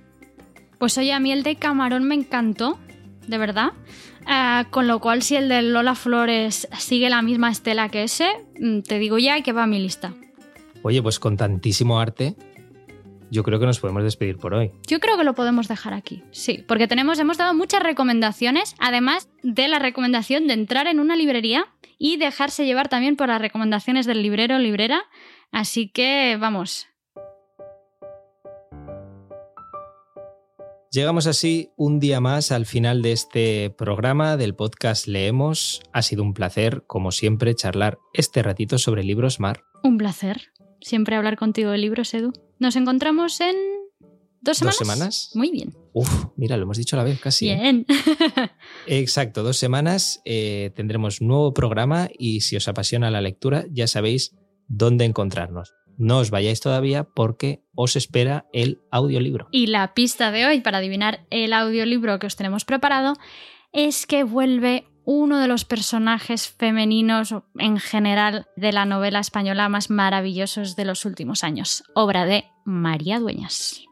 Pues 0.78 0.96
oye, 0.96 1.12
a 1.12 1.20
mí 1.20 1.32
el 1.32 1.42
de 1.42 1.56
Camarón 1.56 2.04
me 2.04 2.14
encantó, 2.14 2.78
de 3.28 3.36
verdad. 3.36 3.72
Ah, 4.24 4.68
con 4.70 4.86
lo 4.86 5.00
cual, 5.00 5.20
si 5.20 5.36
el 5.36 5.50
de 5.50 5.60
Lola 5.60 5.94
Flores 5.94 6.66
sigue 6.78 7.10
la 7.10 7.20
misma 7.20 7.50
estela 7.50 7.90
que 7.90 8.04
ese, 8.04 8.26
te 8.86 8.98
digo 8.98 9.18
ya 9.18 9.40
que 9.42 9.52
va 9.52 9.64
a 9.64 9.66
mi 9.66 9.78
lista. 9.78 10.14
Oye, 10.82 11.02
pues 11.02 11.18
con 11.18 11.36
tantísimo 11.36 11.98
arte, 11.98 12.36
yo 13.30 13.42
creo 13.42 13.58
que 13.58 13.66
nos 13.66 13.80
podemos 13.80 14.04
despedir 14.04 14.36
por 14.36 14.54
hoy. 14.54 14.70
Yo 14.86 15.00
creo 15.00 15.16
que 15.16 15.24
lo 15.24 15.34
podemos 15.34 15.66
dejar 15.66 15.94
aquí, 15.94 16.22
sí, 16.30 16.64
porque 16.66 16.86
tenemos, 16.86 17.18
hemos 17.18 17.38
dado 17.38 17.54
muchas 17.54 17.82
recomendaciones, 17.82 18.74
además 18.78 19.28
de 19.42 19.68
la 19.68 19.78
recomendación 19.78 20.46
de 20.46 20.54
entrar 20.54 20.86
en 20.86 21.00
una 21.00 21.16
librería 21.16 21.66
y 21.98 22.16
dejarse 22.16 22.66
llevar 22.66 22.88
también 22.88 23.16
por 23.16 23.28
las 23.28 23.40
recomendaciones 23.40 24.06
del 24.06 24.22
librero 24.22 24.56
o 24.56 24.58
librera. 24.58 25.04
Así 25.52 25.88
que 25.88 26.36
vamos. 26.38 26.86
Llegamos 30.94 31.26
así 31.26 31.70
un 31.76 31.98
día 31.98 32.20
más 32.20 32.52
al 32.52 32.66
final 32.66 33.02
de 33.02 33.10
este 33.10 33.68
programa 33.70 34.36
del 34.36 34.54
podcast 34.54 35.08
Leemos. 35.08 35.82
Ha 35.92 36.02
sido 36.02 36.22
un 36.22 36.34
placer, 36.34 36.84
como 36.86 37.10
siempre, 37.10 37.52
charlar 37.56 37.98
este 38.12 38.44
ratito 38.44 38.78
sobre 38.78 39.02
libros, 39.02 39.40
Mar. 39.40 39.64
Un 39.82 39.98
placer 39.98 40.52
siempre 40.80 41.16
hablar 41.16 41.36
contigo 41.36 41.72
de 41.72 41.78
libros, 41.78 42.14
Edu. 42.14 42.32
Nos 42.60 42.76
encontramos 42.76 43.40
en 43.40 43.56
dos 44.40 44.58
semanas. 44.58 44.78
¿Dos 44.78 44.86
semanas? 44.86 45.30
Muy 45.34 45.50
bien. 45.50 45.74
Uf, 45.94 46.26
mira, 46.36 46.56
lo 46.56 46.62
hemos 46.62 46.78
dicho 46.78 46.94
a 46.94 46.98
la 46.98 47.04
vez 47.04 47.18
casi. 47.18 47.48
¿eh? 47.48 47.58
Bien. 47.60 47.86
Exacto, 48.86 49.42
dos 49.42 49.56
semanas 49.56 50.22
eh, 50.24 50.70
tendremos 50.76 51.20
nuevo 51.20 51.52
programa 51.54 52.08
y 52.16 52.42
si 52.42 52.54
os 52.54 52.68
apasiona 52.68 53.10
la 53.10 53.20
lectura 53.20 53.64
ya 53.68 53.88
sabéis 53.88 54.36
dónde 54.68 55.06
encontrarnos. 55.06 55.74
No 55.96 56.18
os 56.18 56.30
vayáis 56.30 56.60
todavía 56.60 57.04
porque 57.04 57.62
os 57.74 57.96
espera 57.96 58.46
el 58.52 58.80
audiolibro. 58.90 59.48
Y 59.50 59.66
la 59.68 59.94
pista 59.94 60.30
de 60.30 60.46
hoy 60.46 60.60
para 60.60 60.78
adivinar 60.78 61.26
el 61.30 61.52
audiolibro 61.52 62.18
que 62.18 62.26
os 62.26 62.36
tenemos 62.36 62.64
preparado 62.64 63.14
es 63.72 64.06
que 64.06 64.24
vuelve 64.24 64.86
uno 65.04 65.38
de 65.38 65.48
los 65.48 65.64
personajes 65.64 66.48
femeninos 66.48 67.34
en 67.58 67.78
general 67.78 68.46
de 68.56 68.72
la 68.72 68.86
novela 68.86 69.20
española 69.20 69.68
más 69.68 69.90
maravillosos 69.90 70.76
de 70.76 70.84
los 70.84 71.04
últimos 71.04 71.44
años, 71.44 71.84
obra 71.94 72.24
de 72.24 72.46
María 72.64 73.20
Dueñas. 73.20 73.82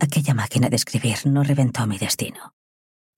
Aquella 0.00 0.34
máquina 0.34 0.68
de 0.68 0.76
escribir 0.76 1.18
no 1.26 1.44
reventó 1.44 1.86
mi 1.86 1.96
destino. 1.96 2.52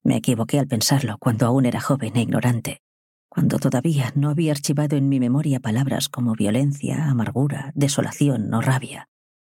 Me 0.04 0.16
equivoqué 0.16 0.58
al 0.58 0.68
pensarlo 0.68 1.16
cuando 1.18 1.46
aún 1.46 1.66
era 1.66 1.80
joven 1.80 2.16
e 2.16 2.22
ignorante, 2.22 2.82
cuando 3.28 3.58
todavía 3.58 4.12
no 4.14 4.30
había 4.30 4.52
archivado 4.52 4.96
en 4.96 5.08
mi 5.08 5.20
memoria 5.20 5.60
palabras 5.60 6.08
como 6.08 6.34
violencia, 6.34 7.08
amargura, 7.08 7.72
desolación 7.74 8.52
o 8.52 8.60
rabia 8.60 9.08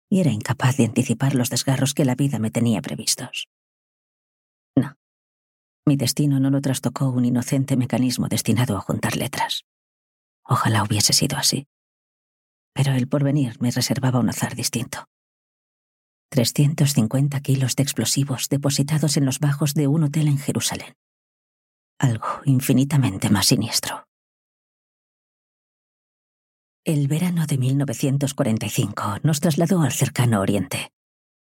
y 0.10 0.20
era 0.20 0.32
incapaz 0.32 0.78
de 0.78 0.86
anticipar 0.86 1.36
los 1.36 1.50
desgarros 1.50 1.94
que 1.94 2.06
la 2.06 2.16
vida 2.16 2.40
me 2.40 2.52
tenía 2.52 2.82
previstos. 2.82 3.50
No. 4.76 4.98
Mi 5.86 5.96
destino 5.96 6.40
no 6.40 6.50
lo 6.50 6.62
trastocó 6.62 7.10
un 7.10 7.26
inocente 7.26 7.76
mecanismo 7.76 8.28
destinado 8.28 8.78
a 8.78 8.82
juntar 8.82 9.16
letras. 9.16 9.66
Ojalá 10.44 10.84
hubiese 10.84 11.14
sido 11.14 11.38
así. 11.38 11.68
Pero 12.74 12.94
el 12.94 13.08
porvenir 13.08 13.60
me 13.62 13.72
reservaba 13.72 14.20
un 14.20 14.30
azar 14.30 14.56
distinto. 14.56 15.06
350 16.30 17.40
kilos 17.42 17.76
de 17.76 17.84
explosivos 17.84 18.50
depositados 18.50 19.18
en 19.18 19.26
los 19.26 19.40
bajos 19.40 19.74
de 19.74 19.88
un 19.88 20.04
hotel 20.04 20.28
en 20.28 20.38
Jerusalén. 20.38 20.96
Algo 22.00 22.28
infinitamente 22.46 23.30
más 23.30 23.48
siniestro. 23.48 24.06
El 26.84 27.08
verano 27.08 27.46
de 27.48 27.58
1945 27.58 29.20
nos 29.24 29.40
trasladó 29.40 29.82
al 29.82 29.92
cercano 29.92 30.42
Oriente. 30.42 30.92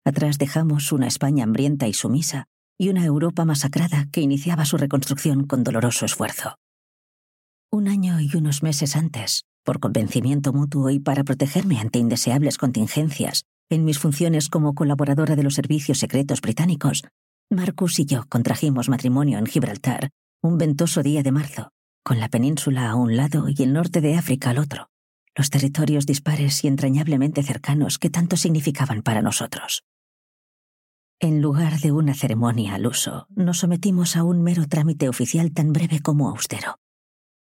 Atrás 0.06 0.38
dejamos 0.38 0.92
una 0.92 1.08
España 1.08 1.44
hambrienta 1.44 1.88
y 1.88 1.94
sumisa 1.94 2.46
y 2.78 2.90
una 2.90 3.04
Europa 3.04 3.44
masacrada 3.44 4.08
que 4.12 4.22
iniciaba 4.22 4.66
su 4.66 4.78
reconstrucción 4.78 5.46
con 5.46 5.64
doloroso 5.64 6.06
esfuerzo. 6.06 6.56
Un 7.72 7.88
año 7.88 8.20
y 8.22 8.36
unos 8.38 8.64
meses 8.64 8.96
antes, 8.96 9.44
por 9.64 9.80
convencimiento 9.80 10.54
mutuo 10.54 10.90
y 10.90 11.00
para 11.00 11.24
protegerme 11.24 11.80
ante 11.80 12.00
indeseables 12.00 12.58
contingencias 12.58 13.46
en 13.69 13.86
mis 13.86 13.99
funciones 13.99 14.49
como 14.49 14.75
colaboradora 14.75 15.36
de 15.36 15.43
los 15.43 15.56
servicios 15.56 15.99
secretos 15.99 16.41
británicos, 16.41 17.04
Marcus 17.49 17.99
y 17.99 18.06
yo 18.06 18.25
contrajimos 18.30 18.89
matrimonio 18.89 19.38
en 19.38 19.45
Gibraltar 19.45 20.10
un 20.41 20.58
ventoso 20.58 21.04
día 21.04 21.23
de 21.23 21.32
marzo, 21.32 21.69
con 22.04 22.19
la 22.19 22.30
península 22.30 22.89
a 22.89 22.95
un 22.95 23.15
lado 23.15 23.47
y 23.49 23.63
el 23.63 23.73
norte 23.73 24.01
de 24.01 24.15
África 24.15 24.51
al 24.51 24.60
otro 24.60 24.89
los 25.36 25.49
territorios 25.49 26.06
dispares 26.06 26.63
y 26.63 26.67
entrañablemente 26.67 27.43
cercanos 27.43 27.99
que 27.99 28.10
tanto 28.10 28.38
significaban 28.38 29.01
para 29.01 29.21
nosotros. 29.21 29.84
En 31.19 31.41
lugar 31.41 31.80
de 31.80 31.91
una 31.91 32.13
ceremonia 32.13 32.75
al 32.75 32.88
uso, 32.88 33.28
nos 33.36 33.60
sometimos 33.60 34.15
a 34.15 34.23
un 34.23 34.41
mero 34.41 34.67
trámite 34.67 35.10
oficial 35.10 35.54
tan 35.54 35.73
breve 35.73 35.99
como 36.01 36.30
austero. 36.30 36.78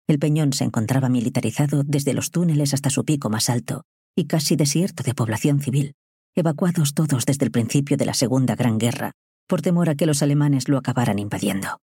El 0.08 0.20
peñón 0.20 0.54
se 0.54 0.64
encontraba 0.64 1.10
militarizado 1.10 1.84
desde 1.84 2.14
los 2.14 2.32
túneles 2.32 2.74
hasta 2.74 2.90
su 2.90 3.06
pico 3.06 3.30
más 3.30 3.50
alto 3.50 3.84
y 4.16 4.26
casi 4.26 4.56
desierto 4.56 5.04
de 5.04 5.16
población 5.16 5.62
civil, 5.62 5.96
evacuados 6.36 6.94
todos 6.94 7.26
desde 7.26 7.46
el 7.46 7.52
principio 7.52 7.98
de 7.98 8.06
la 8.06 8.14
Segunda 8.14 8.56
Gran 8.56 8.78
Guerra, 8.78 9.12
por 9.48 9.62
temor 9.62 9.90
a 9.90 9.96
que 9.96 10.06
los 10.06 10.22
alemanes 10.22 10.68
lo 10.68 10.78
acabaran 10.78 11.20
invadiendo. 11.20 11.80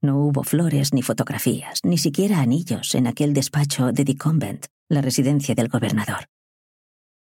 No 0.00 0.18
hubo 0.18 0.44
flores 0.44 0.94
ni 0.94 1.02
fotografías, 1.02 1.80
ni 1.84 1.98
siquiera 1.98 2.40
anillos 2.40 2.94
en 2.94 3.06
aquel 3.06 3.34
despacho 3.34 3.92
de 3.92 4.04
The 4.04 4.16
Convent, 4.16 4.66
la 4.88 5.02
residencia 5.02 5.54
del 5.54 5.68
gobernador. 5.68 6.28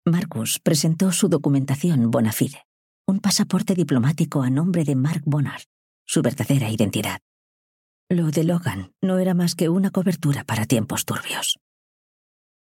Marcus 0.06 0.58
presentó 0.60 1.12
su 1.12 1.28
documentación 1.28 2.10
bona 2.10 2.32
fide, 2.32 2.64
un 3.06 3.20
pasaporte 3.20 3.74
diplomático 3.74 4.42
a 4.42 4.50
nombre 4.50 4.84
de 4.84 4.94
Mark 4.94 5.22
Bonnard, 5.26 5.62
su 6.06 6.22
verdadera 6.22 6.70
identidad. 6.70 7.20
Lo 8.08 8.30
de 8.30 8.44
Logan 8.44 8.92
no 9.00 9.18
era 9.18 9.34
más 9.34 9.54
que 9.54 9.68
una 9.68 9.90
cobertura 9.90 10.44
para 10.44 10.66
tiempos 10.66 11.04
turbios. 11.04 11.58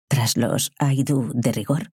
Tras 0.09 0.37
los 0.37 0.73
I 0.79 1.05
de 1.05 1.53
rigor, 1.53 1.91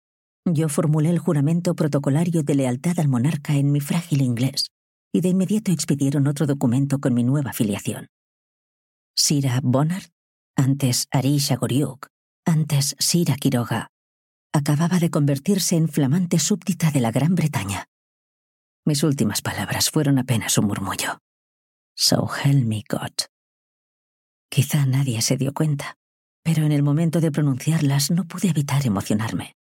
yo 0.45 0.69
formulé 0.69 1.11
el 1.11 1.19
juramento 1.19 1.75
protocolario 1.75 2.43
de 2.43 2.55
lealtad 2.55 2.99
al 3.01 3.09
monarca 3.09 3.55
en 3.55 3.73
mi 3.73 3.81
frágil 3.81 4.21
inglés 4.21 4.71
y 5.13 5.21
de 5.21 5.29
inmediato 5.29 5.73
expidieron 5.73 6.27
otro 6.27 6.47
documento 6.47 6.99
con 6.99 7.15
mi 7.15 7.25
nueva 7.25 7.51
afiliación. 7.51 8.09
Sira 9.17 9.61
Bonnard, 9.63 10.11
antes 10.57 11.07
Arisha 11.11 11.57
Goriuk, 11.57 12.09
antes 12.45 12.97
Sira 12.99 13.37
Quiroga, 13.37 13.91
acababa 14.53 14.99
de 14.99 15.11
convertirse 15.11 15.77
en 15.77 15.89
flamante 15.89 16.39
súbdita 16.39 16.91
de 16.91 17.01
la 17.01 17.11
Gran 17.11 17.35
Bretaña. 17.35 17.87
Mis 18.85 19.03
últimas 19.03 19.41
palabras 19.41 19.91
fueron 19.91 20.19
apenas 20.19 20.59
un 20.59 20.67
murmullo. 20.67 21.21
So 21.97 22.29
help 22.45 22.67
me 22.67 22.83
God. 22.89 23.13
Quizá 24.51 24.85
nadie 24.85 25.23
se 25.23 25.37
dio 25.37 25.55
cuenta, 25.55 25.97
pero 26.43 26.65
en 26.65 26.73
el 26.73 26.83
momento 26.83 27.21
de 27.21 27.33
pronunciarlas 27.33 28.11
no 28.11 28.25
pude 28.25 28.49
evitar 28.49 28.85
emocionarme. 28.87 29.57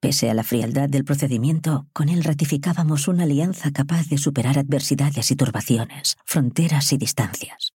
Pese 0.00 0.30
a 0.30 0.34
la 0.34 0.44
frialdad 0.44 0.88
del 0.88 1.04
procedimiento, 1.04 1.86
con 1.92 2.08
él 2.08 2.24
ratificábamos 2.24 3.06
una 3.06 3.24
alianza 3.24 3.70
capaz 3.70 4.08
de 4.08 4.16
superar 4.16 4.58
adversidades 4.58 5.30
y 5.30 5.36
turbaciones, 5.36 6.16
fronteras 6.24 6.90
y 6.94 6.96
distancias. 6.96 7.74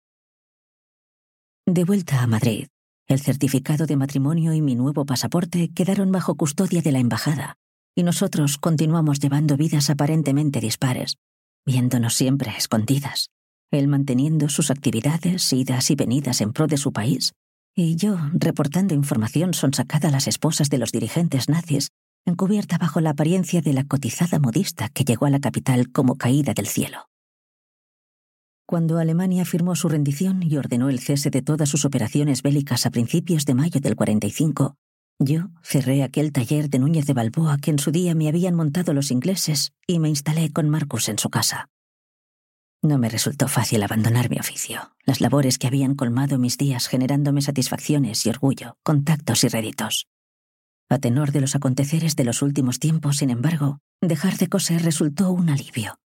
De 1.67 1.83
vuelta 1.83 2.23
a 2.23 2.27
Madrid, 2.27 2.67
el 3.07 3.19
certificado 3.19 3.85
de 3.85 3.95
matrimonio 3.95 4.53
y 4.53 4.61
mi 4.63 4.73
nuevo 4.73 5.05
pasaporte 5.05 5.69
quedaron 5.75 6.11
bajo 6.11 6.33
custodia 6.33 6.81
de 6.81 6.91
la 6.91 6.99
embajada, 6.99 7.57
y 7.95 8.01
nosotros 8.01 8.57
continuamos 8.57 9.19
llevando 9.19 9.55
vidas 9.55 9.91
aparentemente 9.91 10.59
dispares, 10.59 11.17
viéndonos 11.63 12.15
siempre 12.15 12.51
escondidas, 12.57 13.29
él 13.69 13.87
manteniendo 13.87 14.49
sus 14.49 14.71
actividades, 14.71 15.53
idas 15.53 15.91
y 15.91 15.95
venidas 15.95 16.41
en 16.41 16.53
pro 16.53 16.65
de 16.65 16.77
su 16.77 16.91
país, 16.91 17.33
y 17.75 17.97
yo 17.97 18.17
reportando 18.33 18.95
información 18.95 19.53
sonsacada 19.53 20.09
a 20.09 20.11
las 20.11 20.27
esposas 20.27 20.71
de 20.71 20.79
los 20.79 20.91
dirigentes 20.91 21.49
nazis 21.49 21.91
encubierta 22.25 22.77
bajo 22.77 23.01
la 23.01 23.11
apariencia 23.11 23.61
de 23.61 23.73
la 23.73 23.83
cotizada 23.83 24.39
modista 24.39 24.89
que 24.89 25.03
llegó 25.03 25.27
a 25.27 25.29
la 25.29 25.39
capital 25.39 25.91
como 25.91 26.17
caída 26.17 26.53
del 26.53 26.67
cielo. 26.67 27.07
Cuando 28.67 28.97
Alemania 28.97 29.45
firmó 29.45 29.75
su 29.75 29.89
rendición 29.89 30.41
y 30.41 30.57
ordenó 30.57 30.89
el 30.89 30.99
cese 30.99 31.29
de 31.29 31.43
todas 31.43 31.69
sus 31.69 31.85
operaciones 31.85 32.41
bélicas 32.41 32.87
a 32.87 32.89
principios 32.89 33.45
de 33.45 33.53
mayo 33.53 33.79
del 33.79 33.95
45, 33.95 34.75
yo 35.19 35.49
cerré 35.61 36.03
aquel 36.03 36.31
taller 36.31 36.69
de 36.69 36.79
Núñez 36.79 37.05
de 37.05 37.13
Balboa 37.13 37.59
que 37.59 37.69
en 37.69 37.79
su 37.79 37.91
día 37.91 38.15
me 38.15 38.27
habían 38.27 38.55
montado 38.55 38.93
los 38.93 39.11
ingleses 39.11 39.71
y 39.85 39.99
me 39.99 40.09
instalé 40.09 40.51
con 40.51 40.67
Marcus 40.67 41.09
en 41.09 41.19
su 41.19 41.29
casa. 41.29 41.69
No 42.81 42.97
me 42.97 43.09
resultó 43.09 43.47
fácil 43.47 43.83
abandonar 43.83 44.29
mi 44.29 44.37
oficio, 44.37 44.91
las 45.05 45.21
labores 45.21 45.57
que 45.57 45.67
habían 45.67 45.95
colmado 45.95 46.39
mis 46.39 46.57
días 46.57 46.87
generándome 46.87 47.41
satisfacciones 47.41 48.25
y 48.25 48.29
orgullo, 48.29 48.77
contactos 48.83 49.43
y 49.43 49.47
réditos. 49.47 50.07
A 50.89 50.99
tenor 50.99 51.31
de 51.31 51.41
los 51.41 51.55
aconteceres 51.55 52.15
de 52.15 52.23
los 52.23 52.41
últimos 52.41 52.79
tiempos, 52.79 53.17
sin 53.17 53.31
embargo, 53.31 53.79
dejar 54.01 54.37
de 54.37 54.47
coser 54.47 54.83
resultó 54.83 55.31
un 55.31 55.49
alivio. 55.49 55.99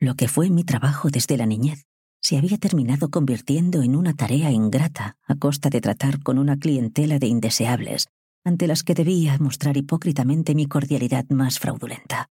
Lo 0.00 0.14
que 0.14 0.28
fue 0.28 0.50
mi 0.50 0.64
trabajo 0.64 1.10
desde 1.10 1.36
la 1.36 1.46
niñez 1.46 1.84
se 2.20 2.38
había 2.38 2.56
terminado 2.56 3.10
convirtiendo 3.10 3.82
en 3.82 3.96
una 3.96 4.14
tarea 4.14 4.50
ingrata 4.50 5.18
a 5.26 5.34
costa 5.34 5.68
de 5.68 5.80
tratar 5.80 6.22
con 6.22 6.38
una 6.38 6.56
clientela 6.56 7.18
de 7.18 7.26
indeseables, 7.26 8.08
ante 8.44 8.66
las 8.66 8.82
que 8.82 8.94
debía 8.94 9.36
mostrar 9.38 9.76
hipócritamente 9.76 10.54
mi 10.54 10.66
cordialidad 10.66 11.26
más 11.28 11.58
fraudulenta. 11.58 12.30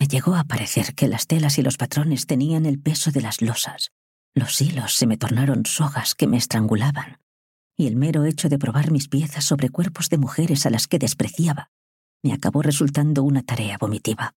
Me 0.00 0.08
llegó 0.08 0.34
a 0.34 0.44
parecer 0.44 0.94
que 0.94 1.06
las 1.06 1.28
telas 1.28 1.58
y 1.58 1.62
los 1.62 1.76
patrones 1.76 2.26
tenían 2.26 2.66
el 2.66 2.80
peso 2.80 3.12
de 3.12 3.20
las 3.20 3.40
losas. 3.40 3.92
Los 4.34 4.60
hilos 4.60 4.94
se 4.94 5.06
me 5.06 5.16
tornaron 5.16 5.64
sogas 5.64 6.16
que 6.16 6.26
me 6.26 6.38
estrangulaban, 6.38 7.18
y 7.76 7.86
el 7.86 7.96
mero 7.96 8.24
hecho 8.24 8.48
de 8.48 8.58
probar 8.58 8.90
mis 8.90 9.08
piezas 9.08 9.44
sobre 9.44 9.70
cuerpos 9.70 10.08
de 10.08 10.18
mujeres 10.18 10.66
a 10.66 10.70
las 10.70 10.86
que 10.86 10.98
despreciaba 10.98 11.70
me 12.22 12.32
acabó 12.32 12.62
resultando 12.62 13.24
una 13.24 13.42
tarea 13.42 13.76
vomitiva. 13.78 14.34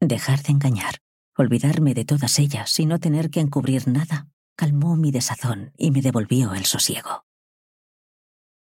Dejar 0.00 0.42
de 0.42 0.52
engañar, 0.52 0.98
olvidarme 1.36 1.94
de 1.94 2.04
todas 2.04 2.38
ellas 2.38 2.78
y 2.80 2.86
no 2.86 2.98
tener 2.98 3.30
que 3.30 3.40
encubrir 3.40 3.88
nada, 3.88 4.28
calmó 4.56 4.96
mi 4.96 5.10
desazón 5.10 5.72
y 5.78 5.90
me 5.90 6.02
devolvió 6.02 6.54
el 6.54 6.64
sosiego. 6.64 7.24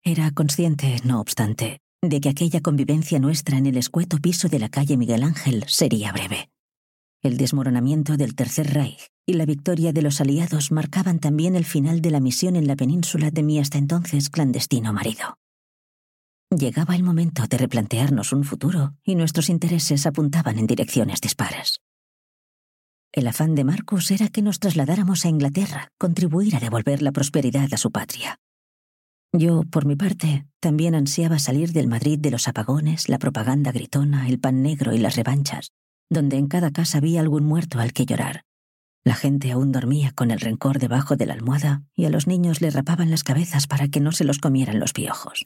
Era 0.04 0.32
consciente, 0.32 0.98
no 1.04 1.20
obstante, 1.22 1.80
de 2.02 2.20
que 2.20 2.30
aquella 2.30 2.62
convivencia 2.62 3.20
nuestra 3.20 3.58
en 3.58 3.68
el 3.68 3.78
escueto 3.78 4.18
piso 4.18 4.50
de 4.50 4.60
la 4.60 4.70
calle 4.70 4.98
Miguel 4.98 5.24
Ángel 5.24 5.64
sería 5.68 6.12
breve. 6.12 6.50
El 7.22 7.38
desmoronamiento 7.38 8.18
del 8.18 8.36
Tercer 8.36 8.74
Reich 8.74 9.08
y 9.32 9.34
la 9.34 9.46
victoria 9.46 9.94
de 9.94 10.02
los 10.02 10.20
aliados 10.20 10.74
marcaban 10.74 11.20
también 11.20 11.56
el 11.56 11.64
final 11.64 12.02
de 12.02 12.12
la 12.12 12.20
misión 12.20 12.58
en 12.58 12.68
la 12.68 12.76
península 12.76 13.32
de 13.32 13.44
mi 13.44 13.60
hasta 13.60 13.78
entonces 13.78 14.30
clandestino 14.30 14.92
marido. 14.92 15.38
Llegaba 16.50 16.98
el 16.98 17.04
momento 17.04 17.48
de 17.48 17.58
replantearnos 17.58 18.34
un 18.34 18.44
futuro 18.44 18.94
y 19.06 19.16
nuestros 19.16 19.50
intereses 19.50 20.06
apuntaban 20.06 20.60
en 20.60 20.68
direcciones 20.68 21.22
dispares. 21.22 21.80
El 23.14 23.26
afán 23.26 23.56
de 23.56 23.64
Marcus 23.64 24.12
era 24.12 24.28
que 24.28 24.42
nos 24.42 24.60
trasladáramos 24.60 25.24
a 25.24 25.30
Inglaterra, 25.30 25.88
contribuir 25.98 26.58
a 26.58 26.60
devolver 26.60 27.02
la 27.02 27.14
prosperidad 27.14 27.74
a 27.74 27.78
su 27.78 27.90
patria. 27.90 28.38
Yo, 29.32 29.64
por 29.64 29.86
mi 29.86 29.96
parte, 29.96 30.46
también 30.60 30.94
ansiaba 30.94 31.40
salir 31.40 31.72
del 31.72 31.88
Madrid 31.88 32.20
de 32.20 32.32
los 32.32 32.50
apagones, 32.50 33.08
la 33.08 33.18
propaganda 33.18 33.72
gritona, 33.72 34.28
el 34.28 34.40
pan 34.40 34.62
negro 34.62 34.94
y 34.94 34.98
las 34.98 35.16
revanchas, 35.16 35.72
donde 36.10 36.36
en 36.36 36.48
cada 36.48 36.72
casa 36.72 36.98
había 36.98 37.22
algún 37.22 37.46
muerto 37.46 37.80
al 37.80 37.94
que 37.94 38.06
llorar. 38.06 38.44
La 39.04 39.16
gente 39.16 39.52
aún 39.52 39.72
dormía 39.72 40.12
con 40.12 40.30
el 40.30 40.40
rencor 40.40 40.78
debajo 40.78 41.16
de 41.16 41.26
la 41.26 41.34
almohada 41.34 41.84
y 41.96 42.06
a 42.06 42.12
los 42.12 42.28
niños 42.28 42.62
le 42.62 42.70
rapaban 42.70 43.10
las 43.10 43.24
cabezas 43.24 43.66
para 43.66 43.88
que 43.88 44.00
no 44.00 44.12
se 44.12 44.26
los 44.26 44.38
comieran 44.38 44.80
los 44.80 44.94
piojos. 44.94 45.46